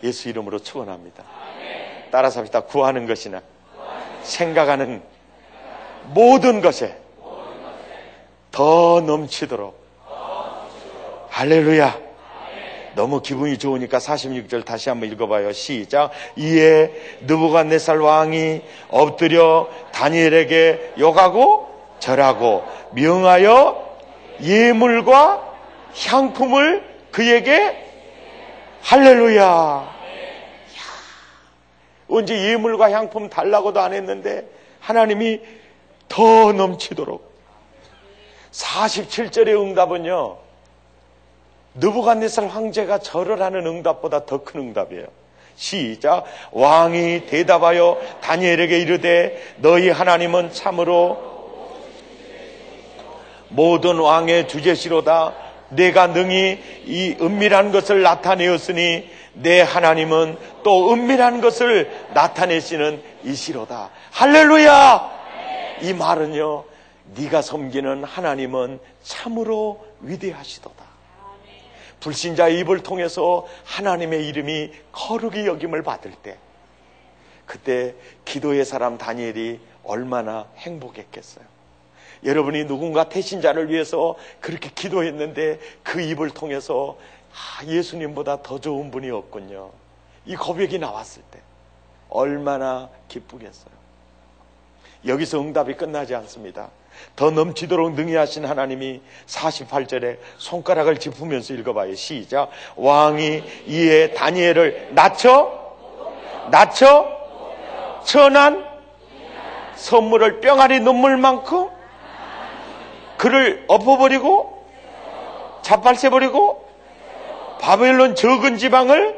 예수 0.05 0.29
이름으로 0.29 0.61
축원합니다. 0.61 1.25
따라서 2.11 2.41
합시다. 2.41 2.61
구하는 2.61 3.07
것이나 3.07 3.43
생각하는 4.23 5.03
모든 6.09 6.61
것에 6.61 6.97
더 8.51 9.01
넘치도록 9.01 9.81
할렐루야. 11.31 12.11
너무 12.95 13.23
기분이 13.23 13.57
좋으니까 13.57 13.99
46절 13.99 14.65
다시 14.65 14.89
한번 14.89 15.11
읽어봐요. 15.11 15.53
시작. 15.53 16.11
이에 16.37 16.93
느부갓네살 17.23 17.99
왕이 17.99 18.63
엎드려 18.91 19.69
다니엘에게 19.93 20.95
욕하고 20.99 21.70
절하고 22.01 22.65
명하여 22.93 23.99
예물과 24.43 25.55
향품을 26.09 26.85
그에게 27.13 27.87
할렐루야. 28.83 30.01
언제 32.09 32.35
예물과 32.51 32.91
향품 32.91 33.29
달라고도 33.29 33.81
안 33.81 33.93
했는데 33.93 34.45
하나님이 34.81 35.41
더 36.09 36.53
넘치도록 36.53 37.31
47절의 38.51 39.61
응답은요. 39.61 40.39
느부갓네살 41.75 42.49
황제가 42.49 42.99
절을 42.99 43.41
하는 43.41 43.65
응답보다 43.67 44.27
더 44.27 44.43
큰 44.43 44.61
응답이에요. 44.61 45.07
시작. 45.55 46.25
왕이 46.51 47.27
대답하여 47.27 48.01
다니엘에게 48.23 48.81
이르되 48.81 49.41
너희 49.59 49.91
하나님은 49.91 50.53
참으로 50.53 51.30
모든 53.51 53.99
왕의 53.99 54.49
주제시로다. 54.49 55.35
내가 55.71 56.09
능히 56.09 56.59
이 56.85 57.17
은밀한 57.21 57.71
것을 57.73 58.03
나타내었으니 58.03 59.09
내 59.35 59.61
하나님은 59.61 60.37
또 60.63 60.93
은밀한 60.93 61.41
것을 61.41 61.91
나타내시는 62.15 63.03
이시로다. 63.25 63.91
할렐루야! 64.11 65.21
이 65.83 65.93
말은요. 65.93 66.65
네가 67.17 67.43
섬기는 67.43 68.05
하나님은 68.05 68.81
참으로 69.03 69.85
위대하시도다. 70.01 70.91
불신자의 72.01 72.59
입을 72.61 72.83
통해서 72.83 73.47
하나님의 73.65 74.27
이름이 74.29 74.73
거룩히 74.93 75.47
여김을 75.47 75.83
받을 75.83 76.13
때 76.13 76.39
그때 77.47 77.95
기도의 78.25 78.65
사람 78.65 78.97
다니엘이 78.97 79.61
얼마나 79.85 80.47
행복했겠어요. 80.57 81.45
여러분이 82.25 82.67
누군가 82.67 83.09
태신자를 83.09 83.71
위해서 83.71 84.17
그렇게 84.41 84.71
기도했는데 84.75 85.59
그 85.83 86.01
입을 86.01 86.31
통해서 86.31 86.99
아, 87.33 87.65
예수님보다 87.65 88.43
더 88.43 88.61
좋은 88.61 88.91
분이 88.91 89.11
없군요. 89.11 89.71
이 90.27 90.37
고백이 90.37 90.79
나왔을 90.79 91.23
때 91.31 91.41
얼마나 92.09 92.89
기쁘겠어요. 93.09 93.81
여기서 95.07 95.41
응답이 95.41 95.75
끝나지 95.75 96.15
않습니다. 96.15 96.69
더 97.17 97.31
넘치도록 97.31 97.95
능히 97.95 98.15
하신 98.15 98.45
하나님이 98.45 99.01
48절에 99.27 100.19
손가락을 100.37 100.99
짚으면서 100.99 101.55
읽어봐요. 101.55 101.95
시작. 101.95 102.51
왕이 102.77 103.43
이에 103.67 104.13
다니엘을 104.13 104.91
낮춰, 104.91 105.75
낮춰, 106.51 107.21
천한 108.05 108.69
선물을 109.77 110.41
뿅아리 110.41 110.81
눈물만큼 110.81 111.80
그를 113.21 113.63
엎어버리고 113.69 114.65
자팔세버리고 115.61 116.67
바벨론 117.61 118.15
적은 118.15 118.57
지방을 118.57 119.15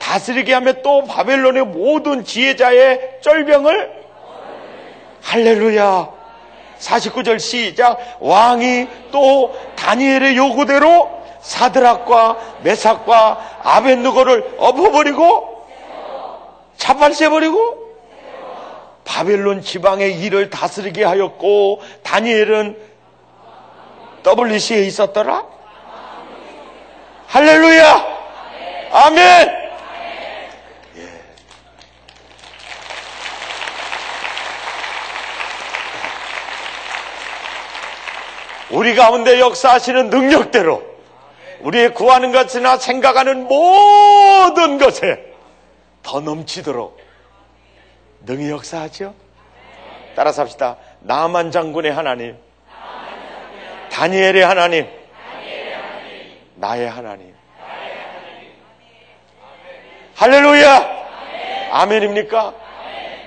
다스리게 0.00 0.54
하며 0.54 0.72
또 0.82 1.04
바벨론의 1.04 1.66
모든 1.66 2.24
지혜자의 2.24 3.18
쫄병을 3.20 3.92
할렐루야. 5.22 6.08
49절 6.80 7.38
시작. 7.38 8.16
왕이 8.18 8.88
또 9.12 9.56
다니엘의 9.76 10.36
요구대로 10.36 11.10
사드락과 11.40 12.38
메삭과 12.64 13.60
아벤누고를 13.62 14.56
엎어버리고 14.58 15.64
자발세버리고 16.76 17.87
바벨론 19.08 19.62
지방의 19.62 20.20
일을 20.20 20.50
다스리게 20.50 21.02
하였고 21.02 21.80
다니엘은 22.02 22.78
WC에 24.22 24.84
있었더라? 24.84 25.46
할렐루야! 27.26 28.18
아멘! 28.92 29.48
우리 38.70 38.94
가운데 38.94 39.40
역사하시는 39.40 40.10
능력대로 40.10 40.82
우리의 41.60 41.94
구하는 41.94 42.30
것이나 42.30 42.76
생각하는 42.76 43.48
모든 43.48 44.76
것에 44.76 45.32
더 46.02 46.20
넘치도록 46.20 47.07
능히 48.28 48.50
역사하죠. 48.50 49.14
따라서 50.14 50.42
합시다. 50.42 50.76
나만 51.00 51.50
장군의 51.50 51.90
하나님, 51.90 52.36
다니엘의 53.90 54.44
하나님, 54.44 54.86
나의 56.56 56.90
하나님. 56.90 57.34
할렐루야! 60.16 60.98
아멘입니까? 61.70 62.54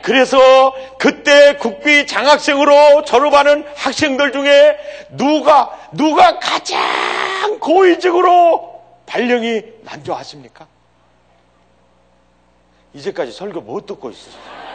그래서 0.03 0.75
그때 0.99 1.55
국비 1.57 2.05
장학생으로 2.05 3.05
졸업하는 3.05 3.65
학생들 3.75 4.31
중에 4.31 4.77
누가, 5.11 5.79
누가 5.93 6.37
가장 6.37 7.59
고위직으로 7.59 8.81
발령이 9.05 9.63
난조하십니까? 9.83 10.67
이제까지 12.93 13.31
설교 13.31 13.61
못 13.61 13.85
듣고 13.85 14.09
있어요. 14.09 14.70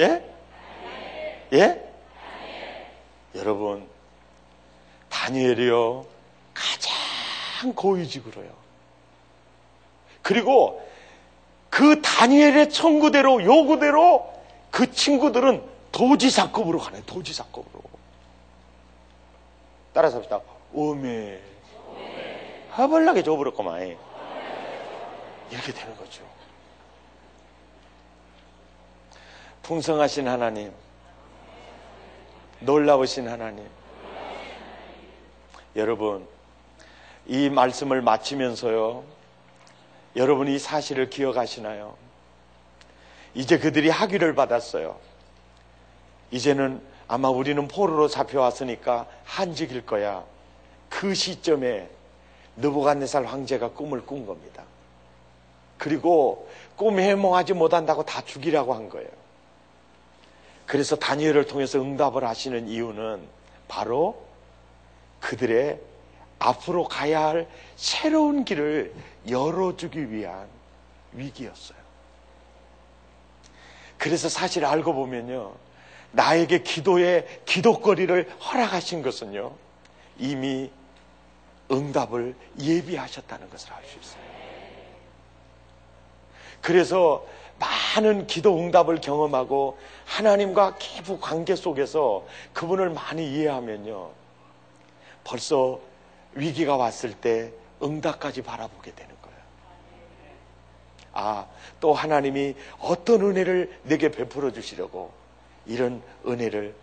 예? 0.00 0.24
예? 1.52 1.92
여러분, 3.34 3.88
다니엘이요, 5.08 6.06
가장 6.54 7.74
고위직으로요. 7.74 8.50
그리고 10.22 10.82
그 11.70 12.00
다니엘의 12.02 12.70
청구대로 12.70 13.44
요구대로 13.44 14.32
그 14.70 14.90
친구들은 14.90 15.62
도지사급으로 15.92 16.78
가네 16.78 17.02
도지사급으로 17.06 17.82
따라서 19.92 20.16
합시다 20.16 20.40
오메 20.72 21.40
허벌나게 22.76 23.22
줘버렸구만 23.22 23.96
이렇게 25.50 25.72
되는 25.72 25.96
거죠 25.96 26.22
풍성하신 29.66 30.28
하나님 30.28 30.72
놀라우신 32.60 33.26
하나님 33.26 33.66
여러분 35.74 36.24
이 37.26 37.50
말씀을 37.50 38.00
마치면서요 38.00 39.02
여러분이 40.14 40.54
이 40.54 40.58
사실을 40.60 41.10
기억하시나요? 41.10 41.96
이제 43.34 43.58
그들이 43.58 43.90
학위를 43.90 44.36
받았어요. 44.36 44.96
이제는 46.30 46.80
아마 47.08 47.28
우리는 47.28 47.66
포로로 47.66 48.06
잡혀왔으니까 48.06 49.06
한직일 49.24 49.84
거야. 49.84 50.24
그 50.88 51.12
시점에 51.12 51.90
느부갓네살 52.56 53.24
황제가 53.26 53.72
꿈을 53.72 54.06
꾼 54.06 54.26
겁니다. 54.26 54.62
그리고 55.76 56.48
꿈 56.76 57.00
해몽하지 57.00 57.52
못한다고 57.52 58.04
다 58.04 58.22
죽이라고 58.22 58.72
한 58.72 58.88
거예요. 58.88 59.25
그래서 60.66 60.96
다니엘을 60.96 61.46
통해서 61.46 61.80
응답을 61.80 62.24
하시는 62.24 62.68
이유는 62.68 63.26
바로 63.68 64.26
그들의 65.20 65.80
앞으로 66.38 66.84
가야 66.84 67.24
할 67.26 67.48
새로운 67.76 68.44
길을 68.44 68.92
열어주기 69.28 70.12
위한 70.12 70.46
위기였어요. 71.12 71.78
그래서 73.96 74.28
사실 74.28 74.64
알고 74.64 74.92
보면요. 74.92 75.54
나에게 76.12 76.62
기도의 76.62 77.42
기도거리를 77.46 78.30
허락하신 78.40 79.02
것은요. 79.02 79.54
이미 80.18 80.70
응답을 81.70 82.34
예비하셨다는 82.60 83.50
것을 83.50 83.72
알 83.72 83.82
수 83.84 83.98
있어요. 83.98 84.26
그래서 86.60 87.24
많은 87.58 88.26
기도 88.26 88.58
응답을 88.58 89.00
경험하고 89.00 89.78
하나님과 90.04 90.76
깊은 90.76 91.20
관계 91.20 91.56
속에서 91.56 92.26
그분을 92.52 92.90
많이 92.90 93.32
이해하면요. 93.32 94.10
벌써 95.24 95.80
위기가 96.32 96.76
왔을 96.76 97.14
때 97.14 97.52
응답까지 97.82 98.42
바라보게 98.42 98.94
되는 98.94 99.14
거예요. 99.22 99.38
아, 101.14 101.46
또 101.80 101.94
하나님이 101.94 102.54
어떤 102.78 103.22
은혜를 103.22 103.80
내게 103.84 104.10
베풀어 104.10 104.52
주시려고 104.52 105.12
이런 105.64 106.02
은혜를 106.26 106.74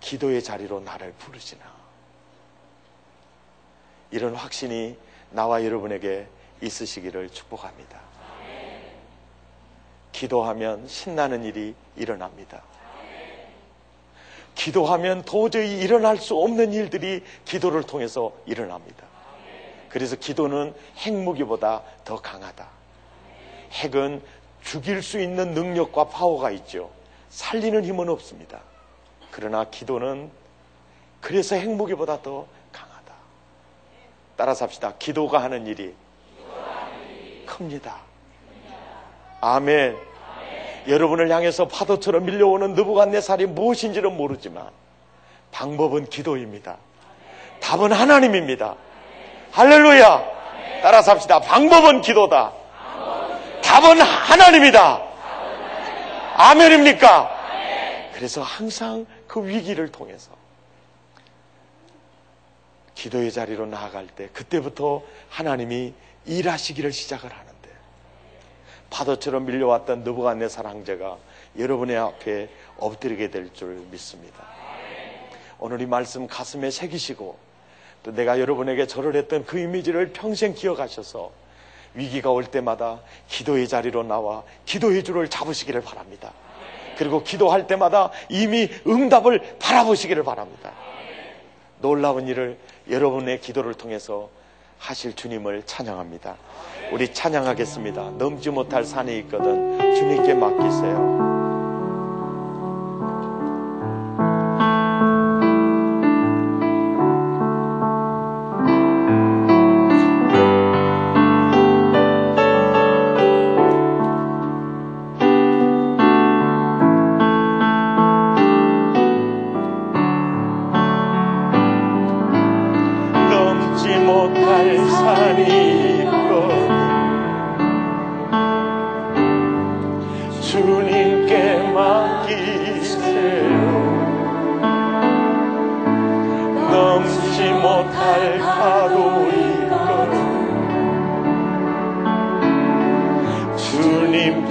기도의 0.00 0.42
자리로 0.42 0.80
나를 0.80 1.12
부르시나. 1.18 1.62
이런 4.10 4.34
확신이 4.34 4.96
나와 5.30 5.64
여러분에게 5.64 6.26
있으시기를 6.62 7.30
축복합니다. 7.30 8.09
기도하면 10.12 10.86
신나는 10.88 11.44
일이 11.44 11.74
일어납니다. 11.96 12.62
기도하면 14.54 15.22
도저히 15.22 15.80
일어날 15.80 16.18
수 16.18 16.36
없는 16.36 16.72
일들이 16.72 17.24
기도를 17.44 17.82
통해서 17.82 18.32
일어납니다. 18.46 19.06
그래서 19.88 20.16
기도는 20.16 20.74
핵무기보다 20.98 21.82
더 22.04 22.20
강하다. 22.20 22.68
핵은 23.72 24.22
죽일 24.62 25.02
수 25.02 25.20
있는 25.20 25.52
능력과 25.52 26.08
파워가 26.08 26.50
있죠. 26.52 26.90
살리는 27.30 27.84
힘은 27.84 28.08
없습니다. 28.08 28.60
그러나 29.30 29.64
기도는 29.64 30.30
그래서 31.20 31.56
핵무기보다 31.56 32.22
더 32.22 32.46
강하다. 32.72 33.14
따라서 34.36 34.64
합시다. 34.64 34.94
기도가 34.98 35.42
하는 35.42 35.66
일이 35.66 35.94
큽니다. 37.46 38.09
아멘. 39.40 39.96
여러분을 40.88 41.30
향해서 41.30 41.68
파도처럼 41.68 42.24
밀려오는 42.24 42.74
느부갓네살이 42.74 43.46
무엇인지는 43.46 44.16
모르지만 44.16 44.68
방법은 45.52 46.06
기도입니다. 46.06 46.76
답은 47.60 47.92
하나님입니다. 47.92 48.76
할렐루야. 49.52 50.24
따라서 50.82 51.12
합시다. 51.12 51.40
방법은 51.40 52.00
기도다. 52.00 52.52
답은 53.62 54.00
하나님이다. 54.00 55.02
아멘입니까? 56.36 57.38
그래서 58.14 58.42
항상 58.42 59.06
그 59.26 59.46
위기를 59.46 59.90
통해서 59.92 60.30
기도의 62.94 63.32
자리로 63.32 63.66
나아갈 63.66 64.06
때 64.06 64.28
그때부터 64.32 65.02
하나님이 65.28 65.94
일하시기를 66.26 66.92
시작을 66.92 67.30
하는데 67.30 67.49
파도처럼 68.90 69.46
밀려왔던 69.46 70.02
느부갓네살 70.04 70.66
황제가 70.66 71.16
여러분의 71.58 71.96
앞에 71.96 72.48
엎드리게 72.78 73.30
될 73.30 73.50
줄 73.52 73.82
믿습니다. 73.90 74.44
오늘 75.58 75.80
이 75.80 75.86
말씀 75.86 76.26
가슴에 76.26 76.70
새기시고 76.70 77.36
또 78.02 78.12
내가 78.12 78.40
여러분에게 78.40 78.86
절을 78.86 79.14
했던 79.16 79.44
그 79.44 79.58
이미지를 79.58 80.12
평생 80.12 80.54
기억하셔서 80.54 81.30
위기가 81.94 82.30
올 82.30 82.44
때마다 82.44 83.00
기도의 83.28 83.68
자리로 83.68 84.04
나와 84.04 84.42
기도의 84.64 85.02
줄을 85.04 85.28
잡으시기를 85.28 85.82
바랍니다. 85.82 86.32
그리고 86.96 87.22
기도할 87.22 87.66
때마다 87.66 88.10
이미 88.28 88.68
응답을 88.86 89.56
바라보시기를 89.58 90.22
바랍니다. 90.22 90.72
놀라운 91.80 92.28
일을 92.28 92.58
여러분의 92.88 93.40
기도를 93.40 93.74
통해서 93.74 94.30
하실 94.80 95.14
주님을 95.14 95.62
찬양합니다. 95.66 96.36
우리 96.90 97.12
찬양하겠습니다. 97.12 98.12
넘지 98.18 98.50
못할 98.50 98.82
산이 98.82 99.16
있거든 99.18 99.78
주님께 99.94 100.34
맡기세요. 100.34 101.29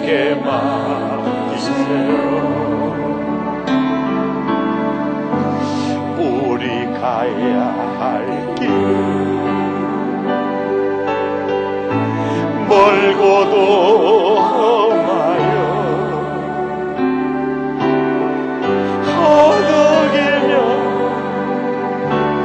내게 0.09 0.33
맡기세요 0.33 2.09
우리 6.17 6.85
가야 6.99 7.59
할 7.99 8.49
길 8.55 8.67
멀고도 12.67 13.55
험하여 14.39 15.55
허덕이며 19.05 20.53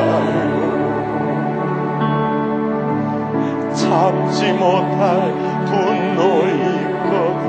잡지 3.73 4.53
못할 4.53 5.33
분노이거든 5.65 7.43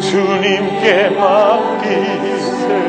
주님께 0.00 1.10
맡기세요. 1.10 2.80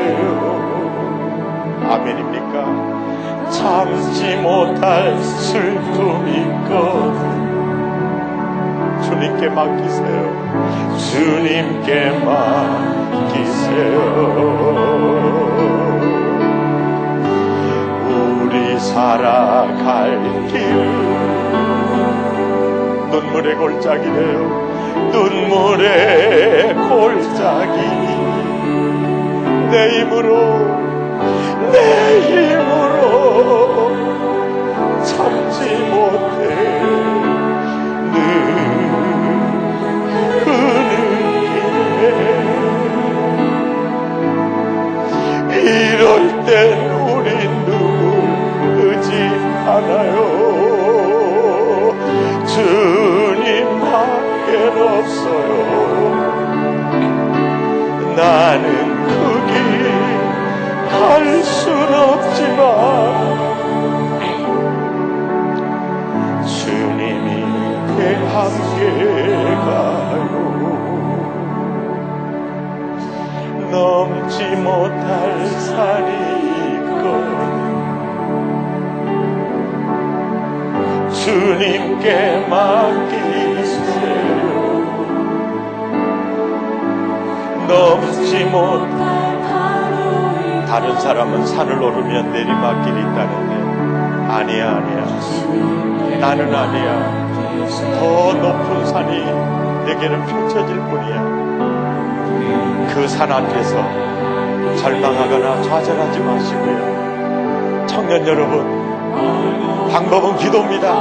아멘입니까? 1.88 2.54
잡지 3.50 4.36
못할 4.36 5.16
슬픔이거든 5.22 7.11
주님께 9.42 9.48
맡기세요. 9.48 10.22
주님께 11.10 12.10
맡기세요. 12.24 12.54
우리 18.44 18.78
살아갈 18.78 20.20
길 20.46 20.62
눈물의 23.10 23.56
골짜기래요. 23.56 24.38
눈물의 25.10 26.74
골짜기 26.74 27.76
내 29.70 30.00
힘으로 30.00 30.71
좌절하지 105.60 106.20
마시고요 106.20 107.86
청년 107.86 108.26
여러분 108.26 109.90
방법은 109.90 110.36
기도입니다 110.36 110.94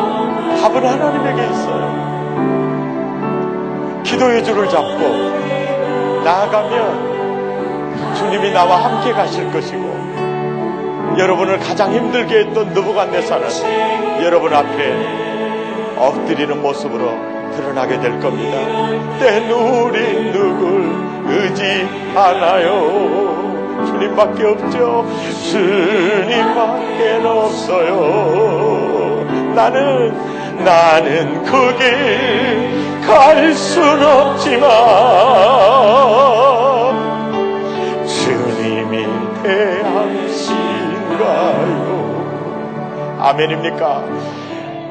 답은 0.62 0.86
하나님에게 0.86 1.50
있어요 1.52 2.02
기도의 4.04 4.44
줄을 4.44 4.68
잡고 4.68 6.22
나아가면 6.24 7.12
주님이 8.16 8.52
나와 8.52 8.84
함께 8.84 9.12
가실 9.12 9.52
것이고 9.52 9.92
여러분을 11.18 11.60
가장 11.60 11.94
힘들게 11.94 12.40
했던 12.40 12.70
느부갓네살은 12.70 14.24
여러분 14.24 14.54
앞에 14.54 15.96
엎드리는 15.98 16.62
모습으로 16.62 17.32
드러나게 17.56 18.00
될 18.00 18.20
겁니다. 18.20 18.58
땐 19.20 19.52
우리 19.52 20.32
누굴 20.32 20.96
의지하나요? 21.28 23.31
주님밖에 24.02 24.44
없죠. 24.46 25.06
주님밖에 25.52 27.22
없어요. 27.24 27.94
나는 29.54 30.64
나는 30.64 31.44
거기 31.46 31.84
갈순 33.06 34.02
없지만 34.04 34.70
주님이 38.08 39.06
대하신가요? 39.44 40.82
아멘입니까? 43.20 44.04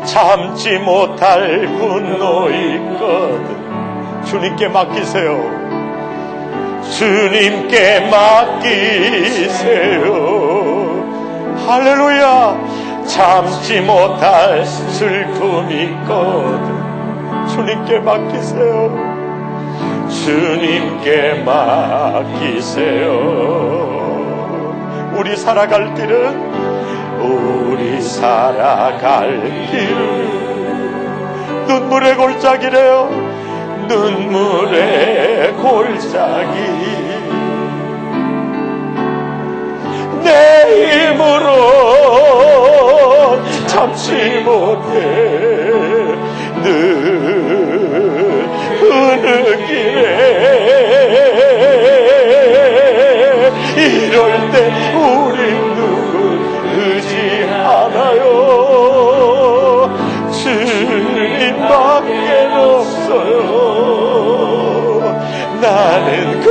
참지 0.04 0.78
못할 0.78 1.66
분노 1.78 2.48
있거든. 2.48 3.58
주님께 4.24 4.68
맡기세요. 4.68 5.59
주님께 6.82 8.00
맡기세요. 8.10 8.70
할렐루야. 11.66 12.70
참지 13.06 13.80
못할 13.80 14.64
슬픔 14.64 15.70
있거든. 15.70 16.80
주님께 17.48 17.98
맡기세요. 17.98 19.10
주님께 20.08 21.42
맡기세요. 21.44 23.10
우리 25.16 25.36
살아갈 25.36 25.94
길은 25.94 26.50
우리 27.20 28.00
살아갈 28.00 29.42
길은 29.70 30.40
눈물의 31.66 32.16
골짜기래요. 32.16 33.29
눈물의 33.90 35.52
골짜기. 35.54 36.56
내 40.22 40.28
힘으로 41.08 41.50
참지 43.66 44.12
못해 44.44 44.94
늘 46.62 48.46
길에 49.66 50.39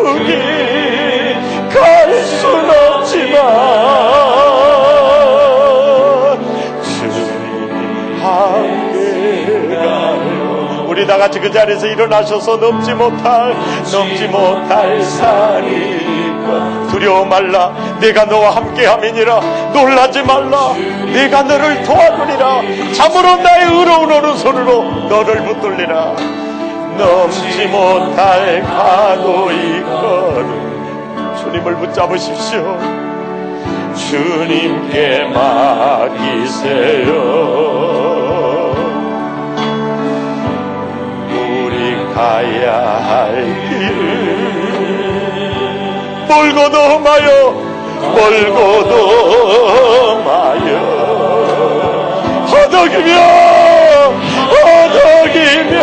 거기 0.09 0.33
갈순 1.69 2.69
없지만 2.69 3.35
주님이 6.83 8.21
함께 8.21 9.75
가요. 9.75 10.85
우리 10.87 11.05
다 11.05 11.17
같이 11.17 11.39
그 11.39 11.51
자리에서 11.51 11.85
일어나셔서 11.87 12.57
넘지 12.57 12.93
못할 12.93 13.55
넘지 13.91 14.27
못할 14.27 15.01
산이 15.03 15.99
두려워 16.89 17.23
말라. 17.25 17.71
내가 17.99 18.25
너와 18.25 18.55
함께 18.55 18.87
함이니라. 18.87 19.39
놀라지 19.73 20.23
말라. 20.23 20.73
내가 21.13 21.43
너를 21.43 21.83
도와주리라. 21.83 22.61
참으로 22.93 23.35
나의 23.37 23.65
의로운 23.67 24.11
오른손으로 24.11 25.07
너를 25.07 25.43
붙들리라 25.43 26.15
넘지 26.99 27.65
못할 27.67 28.61
가도 28.61 29.49
있거든 29.51 30.45
주님을 31.37 31.75
붙잡으십시오. 31.77 32.77
주님께 33.95 35.29
맡기세요. 35.33 37.07
우리 41.31 42.13
가야 42.13 42.73
할 43.07 43.45
길을 43.69 44.59
멀고도 46.27 46.99
마요. 46.99 47.29
멀고도 48.13 48.93
마요. 50.25 50.69
허덕이며 52.51 53.09
허덕이며 54.49 55.79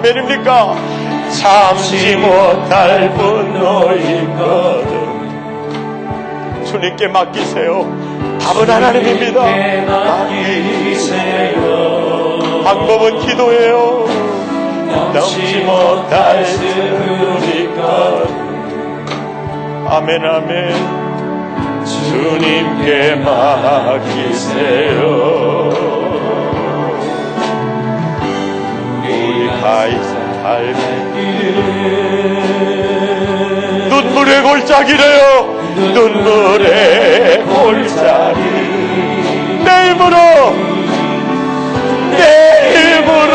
아멘입니까? 0.00 0.74
참지 1.38 2.16
못할 2.16 3.12
분노 3.14 3.92
있거든. 3.92 5.10
주님께 6.64 7.08
맡기세요. 7.08 7.84
답은 8.40 8.68
하나님입니다. 8.70 9.42
방법은 12.64 13.20
기도예요. 13.20 14.06
넘지 15.12 15.58
못할 15.58 16.44
스우니까 16.44 18.22
아멘 19.88 20.24
아멘 20.24 20.74
주님께 21.84 23.16
맡기세요. 23.16 25.00
나의 29.60 29.92
삶의 30.02 30.74
눈물의 33.88 34.42
골짜기래요. 34.42 35.22
눈물의 35.76 37.44
골짜기. 37.44 38.40
내 39.64 39.90
힘으로 39.90 40.16
내 42.16 42.22
힘으로 42.74 43.34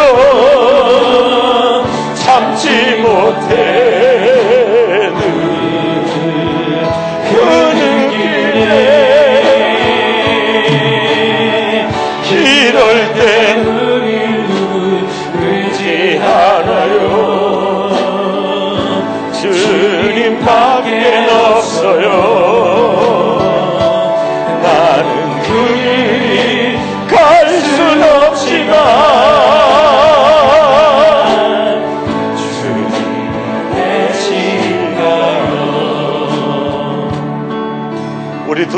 참지 2.16 2.66
못해. 3.02 3.85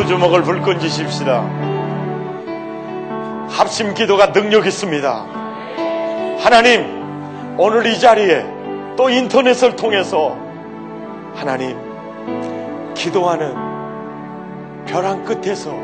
제목을 0.08 0.44
불끈 0.44 0.80
지십시다. 0.80 1.42
합심 3.50 3.94
기도가 3.94 4.32
능력 4.32 4.66
있습니다. 4.66 5.26
하나님, 6.40 7.58
오늘 7.58 7.86
이 7.88 8.00
자리에 8.00 8.46
또 8.96 9.10
인터넷을 9.10 9.76
통해서 9.76 10.38
하나님, 11.36 11.78
기도하는 12.94 13.54
벼랑 14.86 15.26
끝에서 15.26 15.76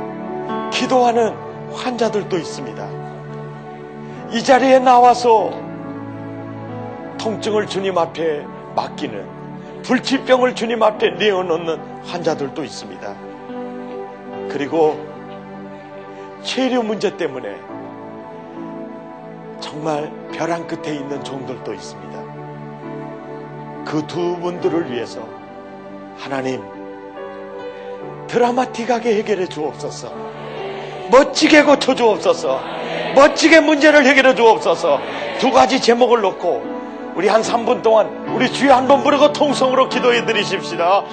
기도하는 0.71 1.33
환자들도 1.73 2.37
있습니다. 2.37 2.87
이 4.31 4.41
자리에 4.41 4.79
나와서 4.79 5.51
통증을 7.17 7.67
주님 7.67 7.97
앞에 7.97 8.45
맡기는 8.73 9.83
불치병을 9.83 10.55
주님 10.55 10.81
앞에 10.81 11.11
내어놓는 11.11 12.05
환자들도 12.05 12.63
있습니다. 12.63 13.32
그리고 14.53 14.95
체류 16.43 16.83
문제 16.83 17.17
때문에 17.17 17.55
정말 19.59 20.11
벼랑 20.31 20.67
끝에 20.67 20.93
있는 20.95 21.23
종들도 21.23 21.73
있습니다. 21.73 22.23
그 23.85 24.05
두 24.07 24.37
분들을 24.37 24.91
위해서 24.91 25.27
하나님 26.17 26.61
드라마틱하게 28.27 29.15
해결해 29.17 29.47
주옵소서. 29.47 30.11
멋지게 31.11 31.63
고쳐 31.63 31.93
주옵소서. 31.95 32.61
멋지게 33.15 33.59
문제를 33.59 34.05
해결해 34.05 34.35
주옵소서. 34.35 34.99
두 35.39 35.51
가지 35.51 35.81
제목을 35.81 36.21
놓고 36.21 37.13
우리 37.15 37.27
한 37.27 37.41
3분 37.41 37.81
동안 37.83 38.07
우리 38.35 38.51
주여 38.51 38.73
한 38.73 38.87
번 38.87 39.03
부르고 39.03 39.33
통성으로 39.33 39.89
기도해 39.89 40.25
드리십시다. 40.25 41.03